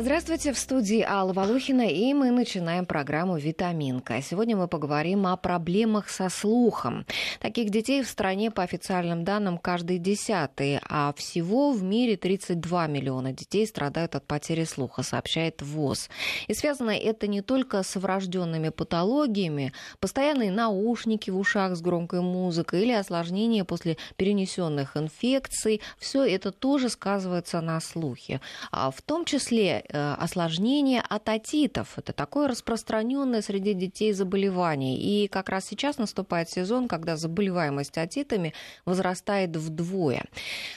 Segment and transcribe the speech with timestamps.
[0.00, 4.22] Здравствуйте, в студии Алла Волохина, и мы начинаем программу «Витаминка».
[4.22, 7.04] Сегодня мы поговорим о проблемах со слухом.
[7.40, 13.32] Таких детей в стране, по официальным данным, каждый десятый, а всего в мире 32 миллиона
[13.32, 16.10] детей страдают от потери слуха, сообщает ВОЗ.
[16.46, 22.82] И связано это не только с врожденными патологиями, постоянные наушники в ушах с громкой музыкой
[22.82, 25.80] или осложнения после перенесенных инфекций.
[25.98, 28.40] Все это тоже сказывается на слухе.
[28.70, 31.98] А в том числе Э, осложнения от отитов.
[31.98, 34.98] Это такое распространенное среди детей заболевание.
[34.98, 38.52] И как раз сейчас наступает сезон, когда заболеваемость отитами
[38.84, 40.24] возрастает вдвое.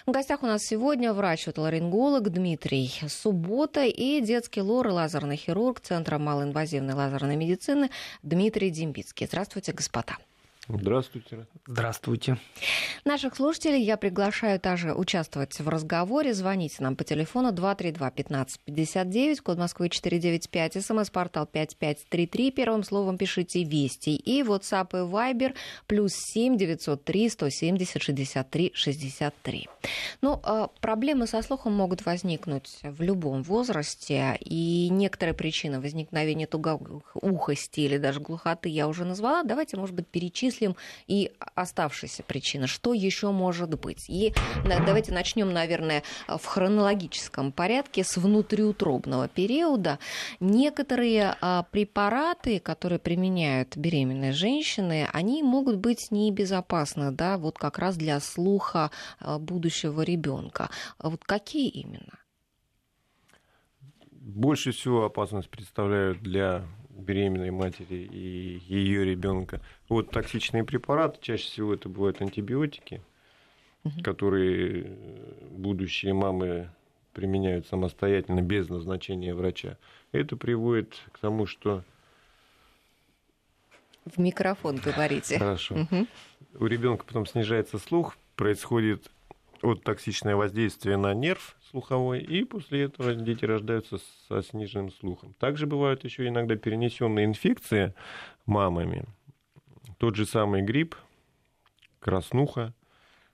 [0.05, 6.17] В гостях у нас сегодня врач-отоларинголог Дмитрий Суббота и детский лор и лазерный хирург Центра
[6.17, 7.89] малоинвазивной лазерной медицины
[8.23, 9.27] Дмитрий Дембицкий.
[9.27, 10.17] Здравствуйте, господа.
[10.79, 11.45] Здравствуйте.
[11.67, 12.37] Здравствуйте.
[13.03, 16.33] Наших слушателей я приглашаю также участвовать в разговоре.
[16.33, 22.51] Звоните нам по телефону 232-1559, код Москвы 495, смс-портал 5533.
[22.51, 24.15] Первым словом пишите «Вести».
[24.15, 25.55] И WhatsApp и Viber
[25.87, 29.67] плюс 7 903 170 63 63.
[30.21, 34.37] Ну, а проблемы со слухом могут возникнуть в любом возрасте.
[34.39, 39.43] И некоторые причины возникновения тугоухости или даже глухоты я уже назвала.
[39.43, 40.75] Давайте, может быть, перечислим перечислим
[41.07, 42.67] и оставшиеся причины.
[42.67, 44.05] Что еще может быть?
[44.09, 44.33] И
[44.65, 49.99] давайте начнем, наверное, в хронологическом порядке с внутриутробного периода.
[50.39, 57.97] Некоторые а, препараты, которые применяют беременные женщины, они могут быть небезопасны, да, вот как раз
[57.97, 60.69] для слуха а, будущего ребенка.
[60.97, 62.19] А вот какие именно?
[64.11, 66.63] Больше всего опасность представляют для
[67.01, 69.61] беременной матери и ее ребенка.
[69.89, 73.01] Вот токсичные препараты, чаще всего это бывают антибиотики,
[73.83, 74.01] угу.
[74.03, 76.69] которые э, будущие мамы
[77.13, 79.77] применяют самостоятельно без назначения врача.
[80.11, 81.83] Это приводит к тому, что
[84.05, 85.37] в микрофон говорите.
[85.37, 85.75] Хорошо.
[85.75, 86.07] Угу.
[86.59, 89.11] У ребенка потом снижается слух, происходит
[89.61, 95.33] от токсичное воздействие на нерв слуховой, и после этого дети рождаются со сниженным слухом.
[95.39, 97.93] Также бывают еще иногда перенесенные инфекции
[98.45, 99.05] мамами.
[99.97, 100.95] Тот же самый грипп,
[101.99, 102.73] краснуха,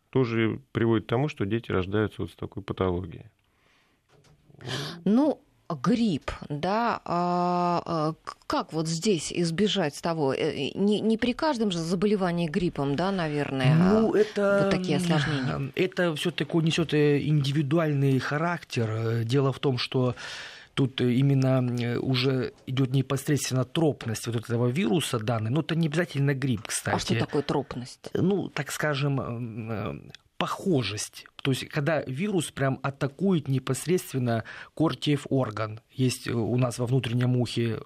[0.09, 3.25] тоже приводит к тому, что дети рождаются вот с такой патологией.
[5.05, 5.41] Ну,
[5.75, 8.13] грипп, да, а, а,
[8.47, 10.33] как вот здесь избежать того?
[10.33, 15.71] Э, не, не при каждом же заболевании гриппом, да, наверное, ну, это, вот такие осложнения?
[15.75, 19.23] Это все таки несет э, индивидуальный характер.
[19.23, 20.15] Дело в том, что
[20.73, 26.33] тут именно э, уже идет непосредственно тропность вот этого вируса данной, но это не обязательно
[26.33, 26.95] грипп, кстати.
[26.95, 28.09] А что такое тропность?
[28.13, 31.25] Ну, так скажем, похожесть.
[31.41, 34.43] То есть, когда вирус прям атакует непосредственно
[34.75, 35.79] кортиев орган.
[35.93, 37.79] Есть у нас во внутреннем ухе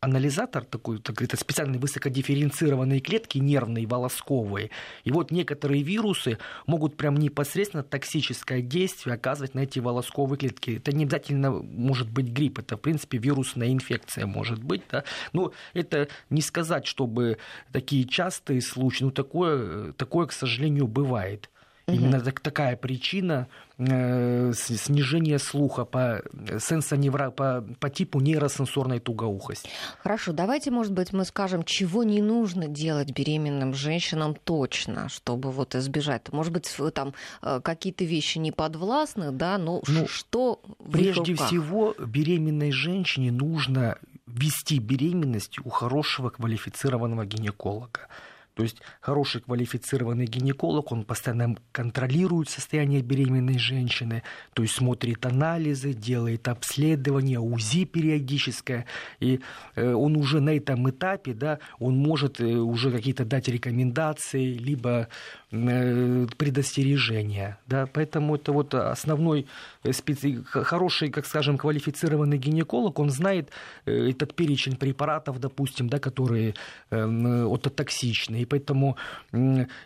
[0.00, 4.70] анализатор такой, так, это специальные высокодифференцированные клетки нервные, волосковые.
[5.04, 10.76] И вот некоторые вирусы могут прям непосредственно токсическое действие оказывать на эти волосковые клетки.
[10.78, 14.82] Это не обязательно может быть грипп, это, в принципе, вирусная инфекция может быть.
[14.90, 15.04] Да?
[15.32, 17.38] Но это не сказать, чтобы
[17.72, 21.50] такие частые случаи, но такое, такое, к сожалению, бывает.
[21.86, 21.96] Угу.
[21.96, 23.48] Именно так, такая причина
[23.78, 26.22] э, снижения слуха по,
[26.60, 29.68] сенсоневра, по, по типу нейросенсорной тугоухости.
[30.02, 35.74] Хорошо, давайте, может быть, мы скажем, чего не нужно делать беременным женщинам точно, чтобы вот
[35.74, 36.32] избежать.
[36.32, 40.60] Может быть, там э, какие-то вещи не подвластны, да, но ну, что
[40.92, 48.08] Прежде всего, беременной женщине нужно вести беременность у хорошего квалифицированного гинеколога.
[48.54, 55.94] То есть хороший квалифицированный гинеколог, он постоянно контролирует состояние беременной женщины, то есть смотрит анализы,
[55.94, 58.86] делает обследования, УЗИ периодическое,
[59.20, 59.40] и
[59.74, 65.08] э, он уже на этом этапе, да, он может э, уже какие-то дать рекомендации, либо
[65.52, 67.58] предостережения.
[67.66, 67.86] Да?
[67.92, 69.46] Поэтому это вот основной
[69.84, 70.42] э, специ...
[70.44, 73.50] хороший, как скажем, квалифицированный гинеколог, он знает
[73.84, 76.54] э, этот перечень препаратов, допустим, да, которые
[76.90, 78.42] ототоксичны.
[78.42, 78.96] И поэтому,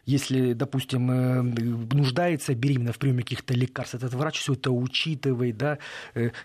[0.06, 1.06] если, допустим,
[1.88, 5.78] нуждается беременна в приеме каких-то лекарств, этот врач все это учитывает, да,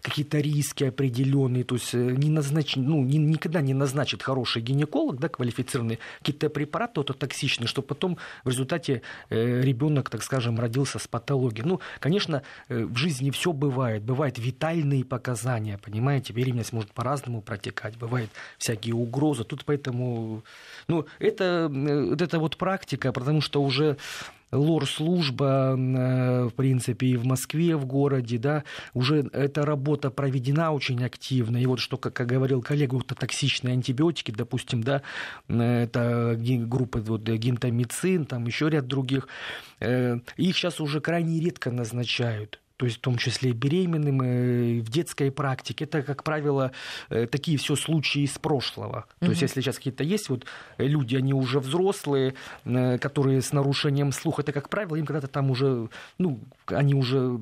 [0.02, 2.76] какие-то риски определенные, то есть не назнач...
[2.76, 9.02] ну, никогда не назначит хороший гинеколог, да, квалифицированный, какие-то препараты ототоксичные, что потом в результате
[9.11, 11.68] Э, ребенок, так скажем, родился с патологией.
[11.68, 14.04] Ну, конечно, э, в жизни все бывает.
[14.04, 19.44] Бывают витальные показания, понимаете, беременность может по-разному протекать, бывают всякие угрозы.
[19.44, 20.44] Тут поэтому,
[20.88, 23.98] ну, это, э, это вот практика, потому что уже
[24.52, 28.64] лор-служба, э, в принципе, и в Москве, в городе, да,
[28.94, 31.58] уже эта работа проведена очень активно.
[31.58, 35.02] И вот что, как, как говорил коллега, вот токсичные антибиотики, допустим, да,
[35.48, 39.28] это группа вот, гентамицин, там еще ряд других,
[39.80, 44.90] их сейчас уже крайне редко назначают то есть в том числе и беременным, и в
[44.90, 45.86] детской практике.
[45.86, 46.72] Это, как правило,
[47.12, 49.06] э, такие все случаи из прошлого.
[49.20, 50.46] То есть если сейчас какие-то есть вот
[50.80, 52.34] люди, они уже взрослые,
[52.66, 56.40] э, которые с нарушением слуха, это, как правило, им когда-то там уже, ну,
[56.72, 57.40] они уже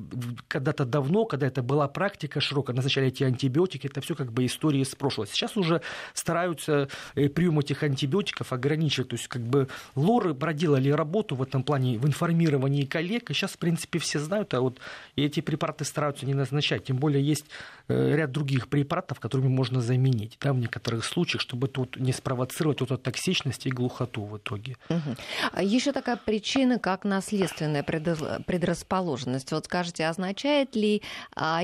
[0.48, 4.80] когда-то давно, когда это была практика широкая, назначали эти антибиотики, это все как бы истории
[4.80, 5.26] из прошлого.
[5.26, 5.82] Сейчас уже
[6.14, 9.08] стараются э, прием этих антибиотиков ограничивать.
[9.08, 13.52] То есть как бы лоры проделали работу в этом плане в информировании коллег, и сейчас,
[13.52, 14.78] в принципе, все знают, а вот
[15.16, 16.84] эти препараты стараются не назначать.
[16.84, 17.46] Тем более есть
[17.88, 22.80] э, ряд других препаратов, которыми можно заменить да, в некоторых случаях, чтобы тут не спровоцировать
[22.80, 24.76] вот эту токсичность и глухоту в итоге.
[24.88, 25.62] Угу.
[25.62, 29.19] Еще такая причина, как наследственная предрасположенность.
[29.26, 31.02] Вот скажите, означает ли,
[31.34, 31.62] а,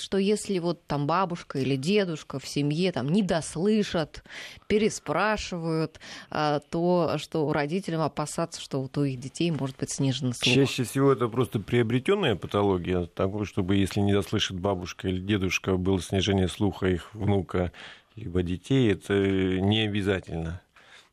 [0.00, 4.22] что если вот там бабушка или дедушка в семье там не дослышат,
[4.66, 6.00] переспрашивают,
[6.30, 10.54] а, то что родителям опасаться, что вот у их детей может быть снижен слух?
[10.54, 16.00] Чаще всего это просто приобретенная патология, такой, чтобы если не дослышит бабушка или дедушка, было
[16.00, 17.72] снижение слуха их внука
[18.16, 20.60] либо детей, это не обязательно.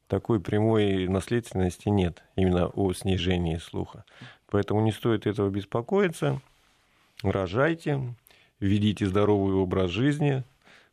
[0.07, 4.05] Такой прямой наследственности нет, именно о снижении слуха.
[4.49, 6.41] Поэтому не стоит этого беспокоиться.
[7.21, 8.15] Рожайте,
[8.59, 10.43] ведите здоровый образ жизни,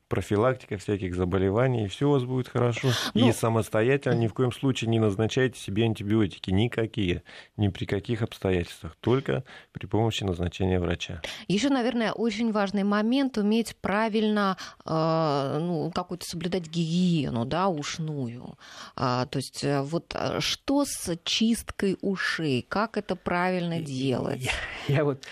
[0.09, 2.89] профилактика всяких заболеваний, и все у вас будет хорошо.
[3.15, 7.23] Ну, и самостоятельно ни в коем случае не назначайте себе антибиотики, никакие,
[7.57, 11.21] ни при каких обстоятельствах, только при помощи назначения врача.
[11.49, 18.59] Еще, наверное, очень важный момент уметь правильно э, ну, какую-то соблюдать гигиену, да, ушную.
[18.95, 24.43] А, то есть э, вот э, что с чисткой ушей, как это правильно делать?
[24.89, 25.25] Я, я вот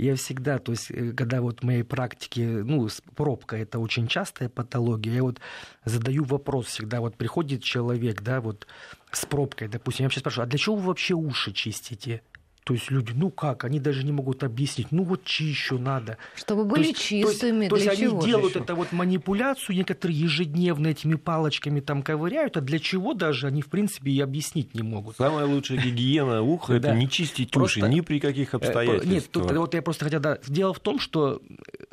[0.00, 4.48] я всегда, то есть, э, когда вот в моей практике, ну, пробка это очень частая
[4.50, 5.40] патология, я вот
[5.84, 8.66] задаю вопрос всегда, вот приходит человек, да, вот
[9.12, 12.22] с пробкой, допустим, я вообще спрашиваю, а для чего вы вообще уши чистите?
[12.70, 16.18] То есть люди, ну как, они даже не могут объяснить, ну вот чищу надо.
[16.36, 18.92] Чтобы были то есть, чистыми, то есть, для то есть чего они делают это вот
[18.92, 24.20] манипуляцию, некоторые ежедневно этими палочками там ковыряют, а для чего даже они в принципе и
[24.20, 25.16] объяснить не могут.
[25.16, 29.12] Самая лучшая гигиена уха– это не чистить уши ни при каких э, обстоятельствах.
[29.12, 31.42] Нет, тут, вот я просто хотел, да, дело в том, что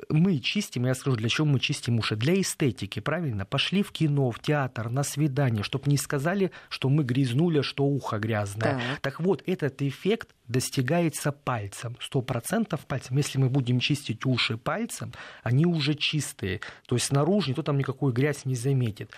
[0.10, 2.16] мы чистим, я скажу, для чего мы чистим уши?
[2.16, 3.46] Для эстетики, правильно?
[3.46, 8.20] Пошли в кино, в театр, на свидание, чтобы не сказали, что мы грязнули, что ухо
[8.20, 8.80] грязное.
[9.02, 13.18] Так вот, этот эффект достигается пальцем, сто процентов пальцем.
[13.18, 15.14] Если мы будем чистить уши пальцем,
[15.44, 16.62] они уже чистые.
[16.88, 19.12] То есть снаружи никто там никакую грязь не заметит.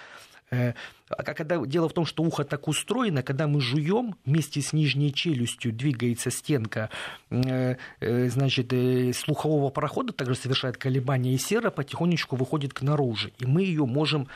[1.10, 4.74] Э, а когда, дело в том, что ухо так устроено, когда мы жуем, вместе с
[4.74, 6.90] нижней челюстью двигается стенка
[7.30, 8.74] э, э, значит,
[9.16, 13.30] слухового прохода, также совершает колебания, и сера потихонечку выходит к наружу.
[13.40, 14.28] И мы ее можем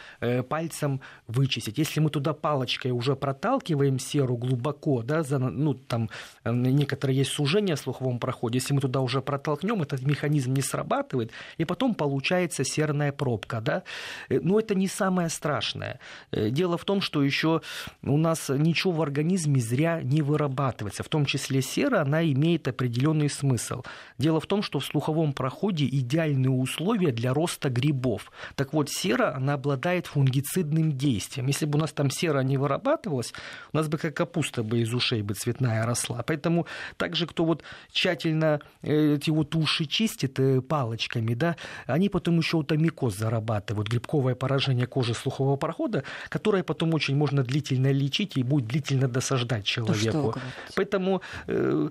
[0.50, 1.78] пальцем вычистить.
[1.78, 6.10] Если мы туда палочкой уже проталкиваем серу глубоко, да, за, ну, там
[6.46, 11.32] некоторые есть сужения в слуховом проходе, если мы туда уже протолкнем, этот механизм не срабатывает,
[11.58, 13.62] и потом получается серная пробка.
[13.62, 13.84] Да?
[14.30, 16.00] Но это не самое страшное.
[16.32, 17.62] Дело в том, что еще
[18.02, 23.30] у нас ничего в организме зря не вырабатывается, в том числе сера, она имеет определенный
[23.30, 23.84] смысл.
[24.18, 28.32] Дело в том, что в слуховом проходе идеальные условия для роста грибов.
[28.56, 31.48] Так вот, сера, она обладает фунгицидным действием.
[31.48, 33.34] Если бы у нас там сера не вырабатывалась,
[33.72, 36.24] у нас бы как капуста бы из ушей бы цветная росла.
[36.26, 41.56] Поэтому также, кто вот тщательно э, эти вот уши чистит э, палочками, да,
[41.88, 47.44] они потом еще вот амикоз зарабатывают, грибковое поражение кожи слухового прохода, которое потом очень можно
[47.44, 50.36] длительно лечить и будет длительно досаждать человеку.
[50.76, 51.90] Поэтому, э,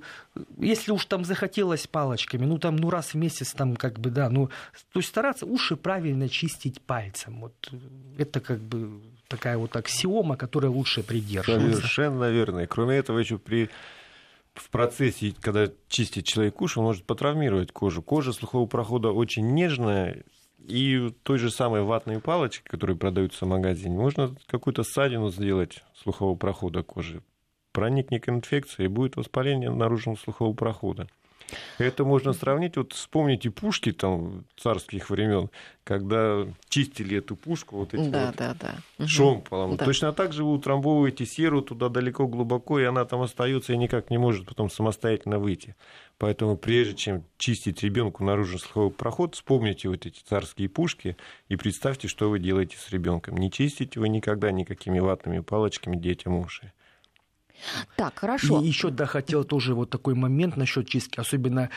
[0.59, 4.31] если уж там захотелось палочками, ну там, ну раз в месяц там как бы, да,
[4.31, 4.49] ну,
[4.93, 7.41] то есть стараться уши правильно чистить пальцем.
[7.41, 7.73] Вот
[8.19, 11.77] это как бы такая вот аксиома, которая лучше придерживаться.
[11.77, 12.61] Совершенно верно.
[12.61, 13.71] И кроме этого еще при
[14.55, 18.03] в процессе, когда чистит человек уши, он может потравмировать кожу.
[18.03, 20.25] Кожа слухового прохода очень нежная,
[20.67, 26.35] и той же самой ватной палочкой, которые продаются в магазине, можно какую-то ссадину сделать слухового
[26.35, 27.23] прохода кожи.
[27.73, 31.09] Проникнет инфекция, и будет воспаление наружного слухового прохода.
[31.79, 35.51] Это можно сравнить, вот вспомните пушки там царских времен,
[35.85, 39.07] когда чистили эту пушку вот этим да, вот да, да.
[39.07, 39.77] шомполом.
[39.77, 39.85] Да.
[39.85, 44.11] Точно так же вы утрамбовываете серу туда далеко глубоко, и она там остается и никак
[44.11, 45.75] не может потом самостоятельно выйти.
[46.19, 51.17] Поэтому прежде чем чистить ребенку наружный слуховой проход, вспомните вот эти царские пушки
[51.49, 53.37] и представьте, что вы делаете с ребенком.
[53.37, 56.73] Не чистите вы никогда никакими ватными палочками детям уши.
[57.97, 58.61] Так, хорошо.
[58.61, 61.71] И еще, да, хотел тоже вот такой момент насчет чистки, особенно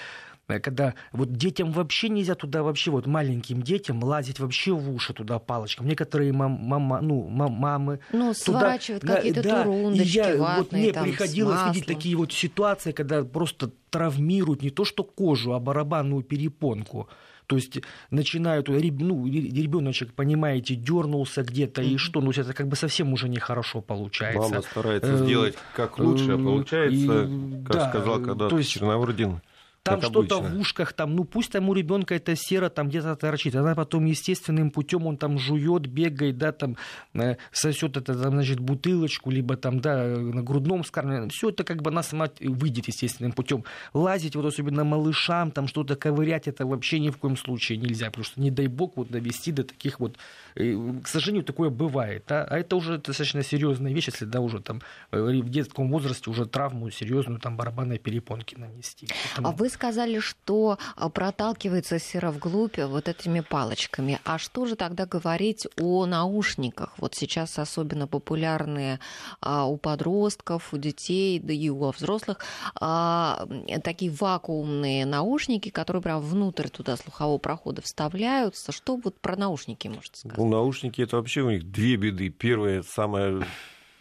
[0.48, 5.14] Э, когда вот детям вообще нельзя туда вообще вот маленьким детям лазить вообще в уши
[5.14, 5.88] туда палочкам.
[5.88, 10.92] Некоторые мам, мама, ну, мам, мамы ну, туда, какие-то да, турундочки я, ватные, вот мне
[10.92, 16.24] там, приходилось видеть такие вот ситуации, когда просто травмируют не то что кожу, а барабанную
[16.24, 17.10] перепонку.
[17.48, 21.94] То есть начинают, ну, ребеночек, понимаете, дернулся где-то, mm-hmm.
[21.94, 24.50] и что, ну, это как бы совсем уже нехорошо получается.
[24.50, 27.30] Мама старается э, сделать как лучше, а получается,
[27.68, 29.42] как да, сказал когда-то Черновордин,
[29.86, 33.56] там что-то в ушках, там, ну пусть там у ребенка это сера там где-то торчит,
[33.56, 36.76] она потом естественным путем он там жует, бегает, да, там
[37.14, 41.30] э, сосет это, там, значит, бутылочку, либо там, да, на грудном скармливании.
[41.30, 43.64] Все это как бы она сама выйдет естественным путем.
[43.94, 48.26] Лазить, вот особенно малышам, там что-то ковырять, это вообще ни в коем случае нельзя, потому
[48.26, 50.18] что, не дай бог, вот довести до таких вот,
[50.56, 52.44] к сожалению, такое бывает, да?
[52.44, 56.48] а это уже достаточно серьезная вещь, если, да, уже там э, в детском возрасте уже
[56.48, 59.08] травму серьезную там барабанной перепонки нанести.
[59.36, 59.48] Поэтому...
[59.48, 64.20] А вы сказали, что а, проталкивается сера вглубь вот этими палочками.
[64.24, 66.94] А что же тогда говорить о наушниках?
[66.98, 69.00] Вот сейчас особенно популярные
[69.42, 72.40] а, у подростков, у детей, да и у взрослых
[72.80, 73.46] а,
[73.84, 78.72] такие вакуумные наушники, которые прям внутрь туда слухового прохода вставляются.
[78.72, 80.38] Что вот про наушники можете сказать?
[80.38, 82.30] Ну, наушники это вообще у них две беды.
[82.30, 83.46] Первая, самая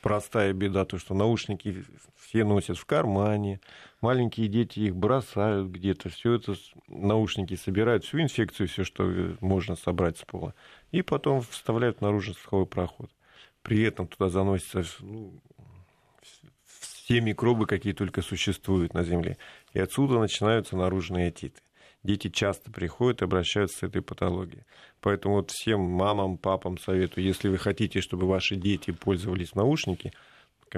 [0.05, 1.83] простая беда, то, что наушники
[2.15, 3.59] все носят в кармане,
[4.03, 6.57] маленькие дети их бросают где-то, все это
[6.89, 10.55] наушники собирают, всю инфекцию, все, что можно собрать с пола,
[10.93, 13.11] и потом вставляют в наружный слуховой проход.
[13.63, 15.41] При этом туда заносятся ну,
[16.81, 19.39] все микробы, какие только существуют на Земле.
[19.73, 21.63] И отсюда начинаются наружные отиты
[22.05, 24.63] дети часто приходят и обращаются с этой патологией.
[25.01, 30.13] Поэтому вот всем мамам, папам советую, если вы хотите, чтобы ваши дети пользовались наушники,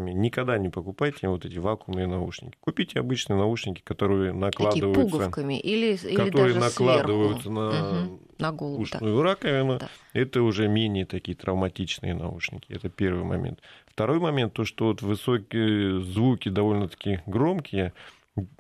[0.01, 2.57] никогда не покупайте вот эти вакуумные наушники.
[2.61, 5.03] Купите обычные наушники, которые накладываются...
[5.03, 7.61] Такие пуговками или, или которые даже накладываются сверху.
[7.61, 8.21] на, угу.
[8.39, 9.23] на голову, ушную да.
[9.23, 9.79] раковину.
[9.79, 9.89] Да.
[10.13, 12.73] Это уже менее такие травматичные наушники.
[12.73, 13.61] Это первый момент.
[13.87, 17.95] Второй момент, то, что вот высокие звуки довольно-таки громкие,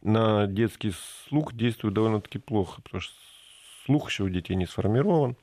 [0.02, 0.92] на детский
[1.28, 3.14] слух действует довольно-таки плохо, потому что
[3.84, 5.36] слух еще у детей не сформирован.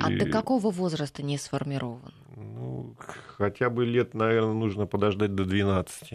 [0.00, 2.12] А до какого возраста не сформирован?
[2.36, 2.96] Ну,
[3.36, 6.12] хотя бы лет, наверное, нужно подождать до 12,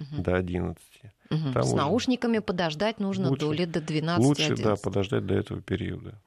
[0.00, 0.22] угу.
[0.22, 0.82] до 11.
[1.30, 1.38] Угу.
[1.38, 1.76] С уже...
[1.76, 4.64] наушниками подождать нужно лучше, до лет до 12 Лучше, 11.
[4.64, 6.18] да, подождать до этого периода.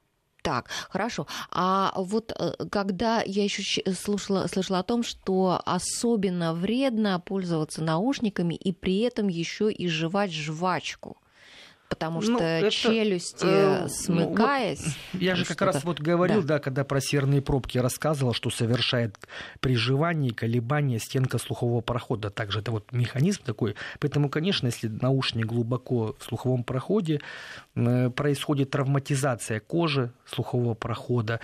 [0.46, 1.26] Так, хорошо.
[1.50, 8.54] А вот э, когда я еще слушала, слышала о том, что особенно вредно пользоваться наушниками
[8.54, 11.16] и при этом еще и жевать жвачку
[11.88, 14.84] потому ну, что это, челюсти, э, смыкаясь...
[14.84, 16.54] Ну, вот, я же как раз вот говорил, да.
[16.54, 19.16] да, когда про серные пробки рассказывал, что совершает
[19.60, 22.30] при жевании колебания стенка слухового прохода.
[22.30, 23.74] Также это вот механизм такой.
[24.00, 27.20] Поэтому, конечно, если наушник глубоко в слуховом проходе,
[27.74, 31.40] э, происходит травматизация кожи слухового прохода,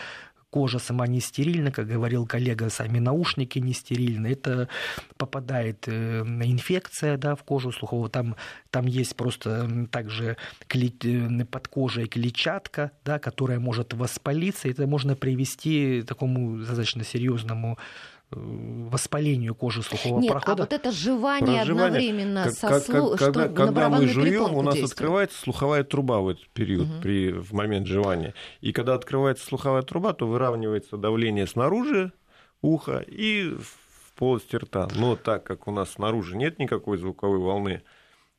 [0.53, 4.69] кожа сама не стерильна, как говорил коллега, сами наушники не стерильны, это
[5.17, 8.37] попадает э, инфекция да, в кожу слуховую, там,
[8.71, 10.37] там есть просто также
[10.69, 17.79] э, под кожей клетчатка, да, которая может воспалиться, это можно привести к такому достаточно серьезному
[18.35, 20.53] воспалению кожи слухового Нет, прохода.
[20.53, 24.75] а вот это жевание одновременно как, со слухом, что когда, когда мы жуем, у нас
[24.75, 24.93] действует.
[24.93, 27.03] открывается слуховая труба в этот период, угу.
[27.03, 28.35] при, в момент жевания.
[28.61, 32.13] И когда открывается слуховая труба, то выравнивается давление снаружи
[32.61, 34.89] уха и в полости рта.
[34.95, 37.83] Но так как у нас снаружи нет никакой звуковой волны,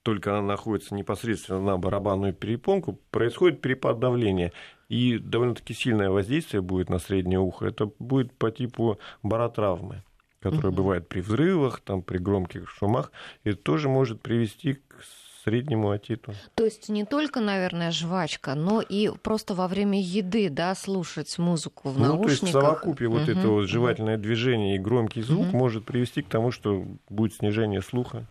[0.04, 4.52] только она находится непосредственно на барабанную перепонку, происходит перепад давления.
[4.90, 7.68] И довольно-таки сильное воздействие будет на среднее ухо.
[7.68, 10.04] Это будет по типу баротравмы,
[10.40, 10.78] которая угу.
[10.84, 13.12] бывает при взрывах, там, при громких шумах.
[13.44, 14.96] И это тоже может привести к
[15.44, 16.34] среднему отиту.
[16.56, 21.90] То есть не только, наверное, жвачка, но и просто во время еды, да, слушать музыку
[21.90, 22.40] в ну, наушниках.
[22.40, 25.58] то есть в совокупе вот это вот жевательное движение и громкий звук угу.
[25.58, 28.26] может привести к тому, что будет снижение слуха.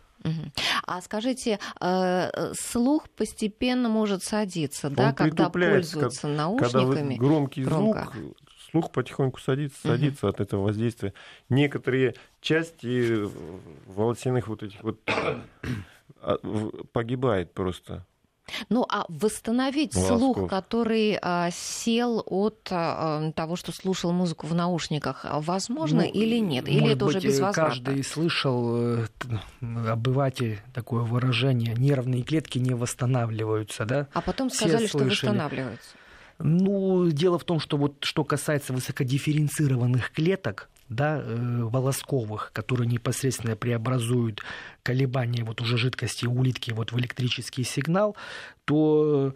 [0.87, 7.17] А скажите, э, слух постепенно может садиться, Он да, когда пользуются как, наушниками?
[7.17, 8.11] Когда громкий громко.
[8.15, 8.37] звук,
[8.71, 10.35] слух потихоньку садится, садится угу.
[10.35, 11.13] от этого воздействия.
[11.49, 13.29] Некоторые части
[13.87, 15.01] волосяных вот этих вот
[16.21, 16.39] а,
[16.93, 18.07] погибает просто.
[18.69, 20.19] Ну, а восстановить Волосков.
[20.19, 26.39] слух, который а, сел от а, того, что слушал музыку в наушниках, возможно ну, или
[26.39, 26.69] нет?
[26.69, 27.63] Или это быть, уже безвозвратно?
[27.63, 29.07] Каждый слышал, э,
[29.61, 34.09] обыватель, такое выражение, нервные клетки не восстанавливаются, да?
[34.13, 35.97] А потом сказали, что восстанавливаются.
[36.39, 43.57] Ну, дело в том, что вот что касается высокодифференцированных клеток, да, э, волосковых, которые непосредственно
[43.57, 44.43] преобразуют
[44.83, 48.17] колебания вот уже жидкости улитки вот в электрический сигнал,
[48.65, 49.35] то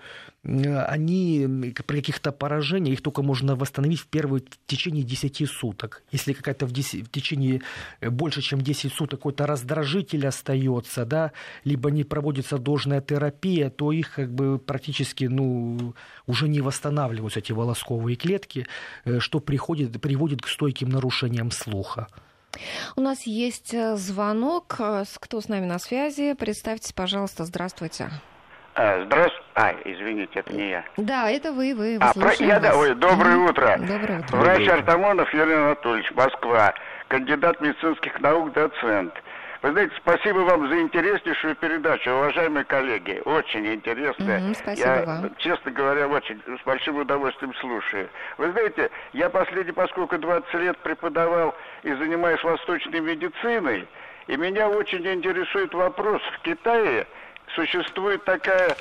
[0.55, 6.03] они при каких-то поражениях, их только можно восстановить в первые в течение 10 суток.
[6.13, 7.63] Если какая-то в, 10, в течение
[8.01, 11.33] э, больше, чем 10 суток какой-то раздражитель остается, да,
[11.65, 15.95] либо не проводится должная терапия, то их как бы практически ну,
[16.27, 18.67] уже не восстанавливаются эти волосковые клетки,
[19.05, 22.07] э, что приходит, приводит к стойким нарушениям слуха.
[22.95, 24.81] У нас есть э, звонок.
[25.21, 26.35] Кто с нами на связи?
[26.35, 27.45] Представьтесь, пожалуйста.
[27.45, 28.05] Здравствуйте.
[28.05, 28.36] А,
[28.77, 29.47] здравствуйте.
[29.55, 30.85] А, извините, это не я.
[30.99, 31.97] Да, это вы, вы.
[31.99, 32.33] а, про...
[32.35, 33.49] я, да, ой, доброе mm-hmm.
[33.49, 33.79] утро.
[33.79, 34.37] Доброе утро.
[34.37, 36.75] Врач Артамонов Юрий Анатольевич, Москва.
[37.09, 39.15] Кандидат медицинских наук, доцент.
[39.63, 43.23] Вы знаете, спасибо вам за интереснейшую передачу, уважаемые коллеги.
[43.25, 44.41] Очень интересная.
[44.41, 45.35] Mm-hmm, спасибо я, вам.
[45.39, 48.09] честно говоря, очень с большим удовольствием слушаю.
[48.37, 53.89] Вы знаете, я последние, поскольку 20 лет преподавал и занимаюсь восточной медициной,
[54.27, 57.07] и меня очень интересует вопрос в Китае,
[57.55, 58.77] существует такая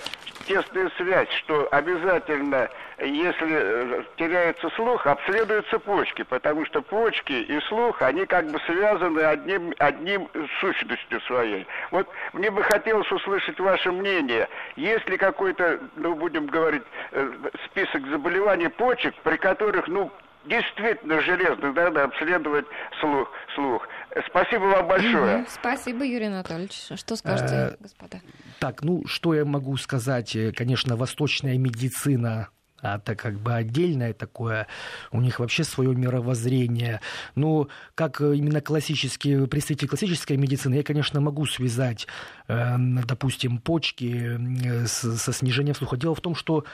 [0.48, 2.69] тесная связь, что обязательно,
[3.00, 9.22] если э, теряется слух, обследуются почки, потому что почки и слух, они как бы связаны
[9.22, 10.29] одним, одним
[10.60, 11.65] сущностью своей.
[11.91, 14.48] Вот мне бы хотелось услышать ваше мнение.
[14.75, 17.29] Есть ли какой-то, ну, будем говорить, э,
[17.65, 20.12] список заболеваний почек, при которых, ну,
[20.47, 22.65] действительно железно надо обследовать
[22.99, 23.29] слух.
[23.53, 23.87] слух.
[24.27, 25.45] Спасибо вам большое.
[25.49, 26.89] Спасибо, Юрий Анатольевич.
[26.95, 28.21] Что скажете, э, господа?
[28.59, 30.35] Так, ну, что я могу сказать?
[30.35, 32.49] Э, конечно, восточная медицина
[32.93, 34.67] это как бы отдельное такое,
[35.11, 37.01] у них вообще свое мировоззрение.
[37.35, 42.07] Ну, как именно классические, представители классической медицины, я, конечно, могу связать,
[42.47, 44.39] допустим, почки
[44.85, 45.97] со снижением слуха.
[45.97, 46.65] Дело в том, что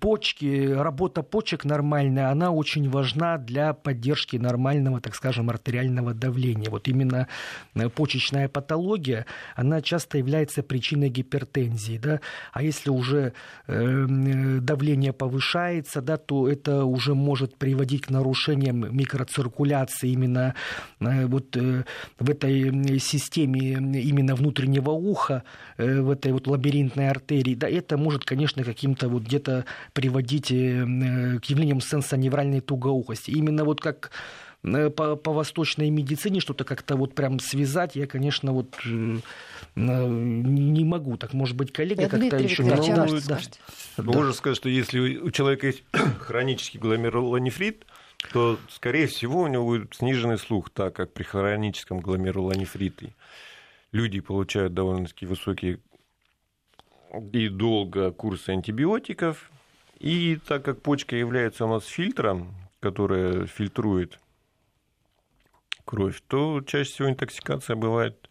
[0.00, 6.70] почки, работа почек нормальная, она очень важна для поддержки нормального, так скажем, артериального давления.
[6.70, 7.28] Вот именно
[7.74, 11.98] э, почечная патология, она часто является причиной гипертензии.
[11.98, 12.20] Да?
[12.52, 13.32] А если уже
[13.66, 20.54] давление повышается, да, то это уже может приводить к нарушениям микроциркуляции именно
[21.00, 21.84] э, вот э,
[22.18, 25.42] в этой системе именно внутреннего уха,
[25.76, 27.54] э, в этой вот лабиринтной артерии.
[27.54, 33.30] Да, это может, конечно, каким-то вот где-то приводить к явлениям сенсоневральной тугоухости.
[33.30, 34.10] Именно вот как
[34.64, 38.74] по, по восточной медицине что-то как-то вот прям связать, я, конечно, вот
[39.76, 41.16] не могу.
[41.18, 42.62] Так, может быть, коллега как-то еще...
[42.62, 43.40] Ну, да.
[43.98, 45.84] Можно сказать, что если у человека есть
[46.20, 47.84] хронический гломерулонефрит,
[48.32, 53.12] то, скорее всего, у него будет сниженный слух, так как при хроническом гломерулонефрите
[53.94, 55.78] люди получают довольно-таки высокие
[57.32, 59.50] и долго курсы антибиотиков,
[60.00, 64.18] и так как почка является у нас фильтром, которая фильтрует
[65.84, 68.28] кровь, то чаще всего интоксикация бывает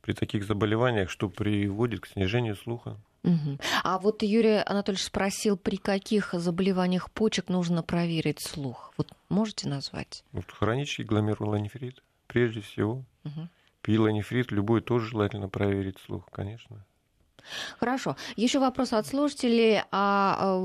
[0.00, 2.96] при таких заболеваниях, что приводит к снижению слуха.
[3.24, 3.58] Угу.
[3.82, 8.94] А вот Юрий Анатольевич спросил, при каких заболеваниях почек нужно проверить слух.
[8.96, 10.24] Вот можете назвать?
[10.30, 13.04] Вот хронический гломерулонефрит, прежде всего.
[13.24, 13.48] Угу.
[13.82, 16.86] Пилонефрит любой тоже желательно проверить слух, конечно.
[17.78, 18.16] Хорошо.
[18.36, 20.56] Еще вопрос от слушателей, а, а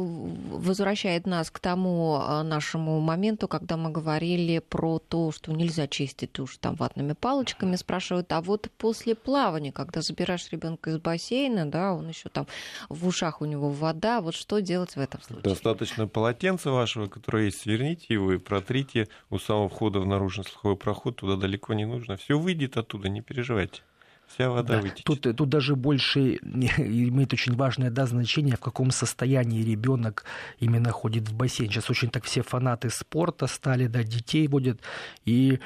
[0.51, 6.39] возвращает нас к тому а, нашему моменту, когда мы говорили про то, что нельзя чистить
[6.39, 7.75] уши там ватными палочками.
[7.75, 12.47] Спрашивают, а вот после плавания, когда забираешь ребенка из бассейна, да, он еще там
[12.89, 15.43] в ушах у него вода, вот что делать в этом случае?
[15.43, 20.77] Достаточно полотенца вашего, которое есть, сверните его и протрите у самого входа в наружный слуховой
[20.77, 22.17] проход, туда далеко не нужно.
[22.17, 23.81] Все выйдет оттуда, не переживайте.
[24.27, 24.89] Вся вода да.
[25.03, 30.25] Тут, тут даже больше имеет очень важное да, значение, в каком состоянии ребенок
[30.59, 31.69] именно ходит в бассейн.
[31.69, 34.81] Сейчас очень так все фанаты спорта стали, да, детей водят.
[35.25, 35.59] И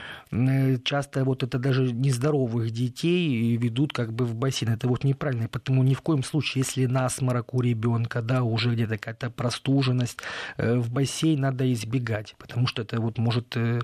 [0.84, 4.74] часто вот это даже нездоровых детей ведут как бы в бассейн.
[4.74, 5.48] Это вот неправильно.
[5.48, 10.19] Поэтому ни в коем случае, если насморок у ребенка, да, уже где-то какая-то простуженность,
[10.58, 13.80] э, в бассейн надо избегать, потому что это вот может э,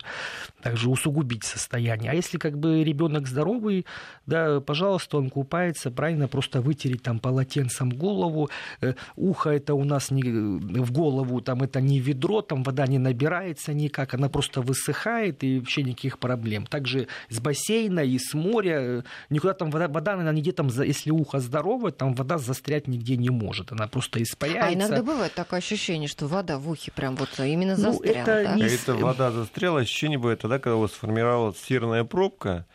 [0.61, 2.11] также усугубить состояние.
[2.11, 3.85] А если как бы ребенок здоровый,
[4.25, 8.49] да, пожалуйста, он купается, правильно, просто вытереть там полотенцем голову,
[8.81, 12.97] э, ухо это у нас не в голову, там это не ведро, там вода не
[12.97, 16.65] набирается никак, она просто высыхает и вообще никаких проблем.
[16.65, 21.11] Также с бассейна и с моря, э, никуда там вода, вода она нигде там, если
[21.11, 24.67] ухо здоровое, там вода застрять нигде не может, она просто испаряется.
[24.67, 28.15] А иногда бывает такое ощущение, что вода в ухе прям вот именно застряла.
[28.15, 28.55] Ну, это, да?
[28.55, 28.63] не...
[28.63, 32.65] это вода застряла, ощущение бывает тогда, когда у вас сформировалась серная пробка,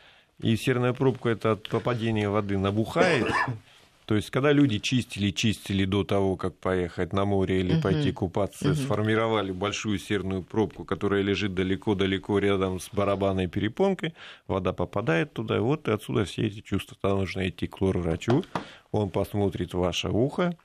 [0.42, 3.26] и серная пробка это от попадения воды набухает,
[4.11, 7.83] То есть, когда люди чистили, чистили до того, как поехать на море или угу.
[7.83, 8.74] пойти купаться, угу.
[8.74, 14.14] сформировали большую серную пробку, которая лежит далеко-далеко рядом с барабанной перепонкой,
[14.48, 16.96] вода попадает туда, и вот и отсюда все эти чувства.
[17.00, 18.44] Тогда нужно идти к лор-врачу,
[18.90, 20.57] он посмотрит ваше ухо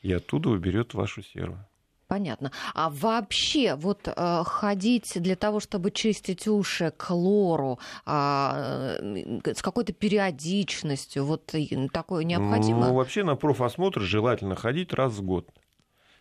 [0.00, 1.58] и оттуда уберет вашу серу.
[2.06, 2.52] Понятно.
[2.74, 9.92] А вообще, вот э, ходить для того, чтобы чистить уши к лору э, с какой-то
[9.92, 11.52] периодичностью, вот
[11.92, 12.88] такое необходимо?
[12.88, 15.48] Ну, вообще на профосмотр желательно ходить раз в год.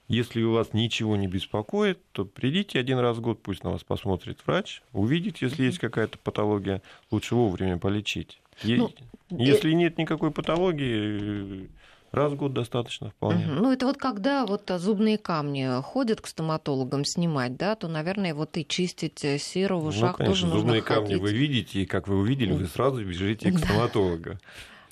[0.08, 3.84] Если у вас ничего не беспокоит, то придите один раз в год, пусть на вас
[3.84, 8.42] посмотрит врач, увидит, если есть какая-то патология, лучше вовремя полечить.
[8.64, 8.92] Ну,
[9.30, 11.70] если нет никакой патологии,
[12.14, 13.48] Раз в год достаточно вполне.
[13.48, 13.54] Угу.
[13.56, 18.56] Ну, это вот когда вот зубные камни ходят к стоматологам снимать, да, то, наверное, вот
[18.56, 21.82] и чистить э, серу в ну, ушах ну, конечно, тоже зубные нужно камни вы видите,
[21.82, 24.38] и как вы увидели, вы сразу бежите к стоматологу.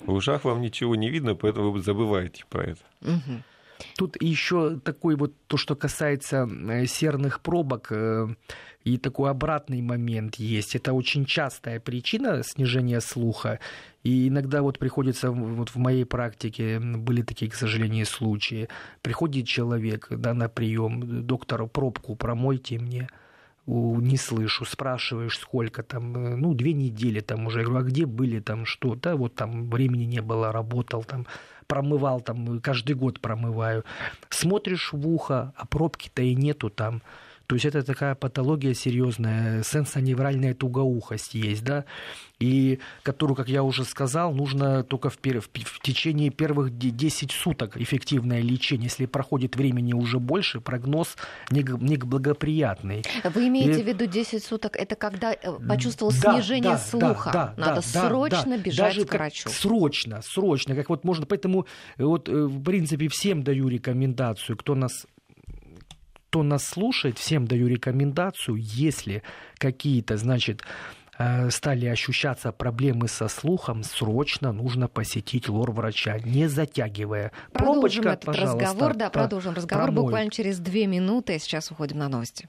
[0.00, 2.80] В ушах вам ничего не видно, поэтому вы забываете про это.
[3.02, 3.42] Угу.
[3.96, 8.34] Тут еще такой вот то, что касается э, серных пробок, э,
[8.84, 10.74] и такой обратный момент есть.
[10.74, 13.58] Это очень частая причина снижения слуха.
[14.02, 18.68] И иногда вот приходится, вот в моей практике были такие, к сожалению, случаи.
[19.00, 23.08] Приходит человек да, на прием, доктору пробку промойте мне
[23.66, 28.06] не слышу, спрашиваешь, сколько там, э, ну, две недели там уже, я говорю, а где
[28.06, 31.26] были там, что, да, вот там времени не было, работал там,
[31.68, 33.84] промывал там, каждый год промываю.
[34.30, 37.02] Смотришь в ухо, а пробки-то и нету там.
[37.46, 41.84] То есть это такая патология серьезная, сенсоневральная тугоухость есть, да,
[42.42, 47.76] и которую, как я уже сказал, нужно только в, в, в течение первых 10 суток
[47.76, 48.86] эффективное лечение.
[48.86, 51.16] Если проходит времени уже больше, прогноз
[51.50, 53.04] неблагоприятный.
[53.22, 53.82] Вы имеете и...
[53.84, 57.30] в виду 10 суток, это когда э, почувствовал да, снижение да, слуха?
[57.32, 59.48] Да, Надо да, срочно да, бежать Даже к врачу.
[59.48, 64.74] Срочно, срочно, как вот можно, поэтому э, вот э, в принципе всем даю рекомендацию, кто
[64.74, 65.06] нас
[66.32, 69.22] кто нас слушает, всем даю рекомендацию, если
[69.58, 70.62] какие-то, значит,
[71.18, 77.32] э, стали ощущаться проблемы со слухом, срочно нужно посетить лор-врача, не затягивая.
[77.52, 80.06] Продолжим Пробочка, этот разговор, да, продолжим разговор промоет.
[80.06, 81.38] буквально через две минуты.
[81.38, 82.48] Сейчас уходим на новости.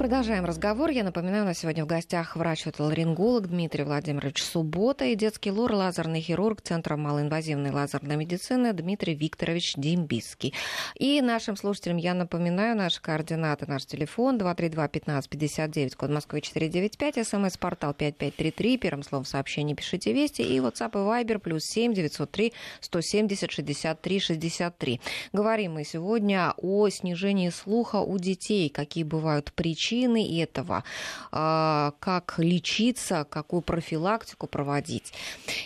[0.00, 0.88] Продолжаем разговор.
[0.88, 6.62] Я напоминаю, на сегодня в гостях врач-отоларинголог Дмитрий Владимирович Суббота и детский лор, лазерный хирург
[6.62, 10.54] Центра малоинвазивной лазерной медицины Дмитрий Викторович Дембиский.
[10.94, 18.78] И нашим слушателям я напоминаю, наши координаты, наш телефон 232-1559, код Москвы 495, смс-портал 5533,
[18.78, 25.00] первым словом сообщение пишите «Вести» и WhatsApp и Viber плюс 7 903 170 63 63.
[25.34, 30.84] Говорим мы сегодня о снижении слуха у детей, какие бывают причины причины этого,
[31.32, 35.12] а, как лечиться, какую профилактику проводить.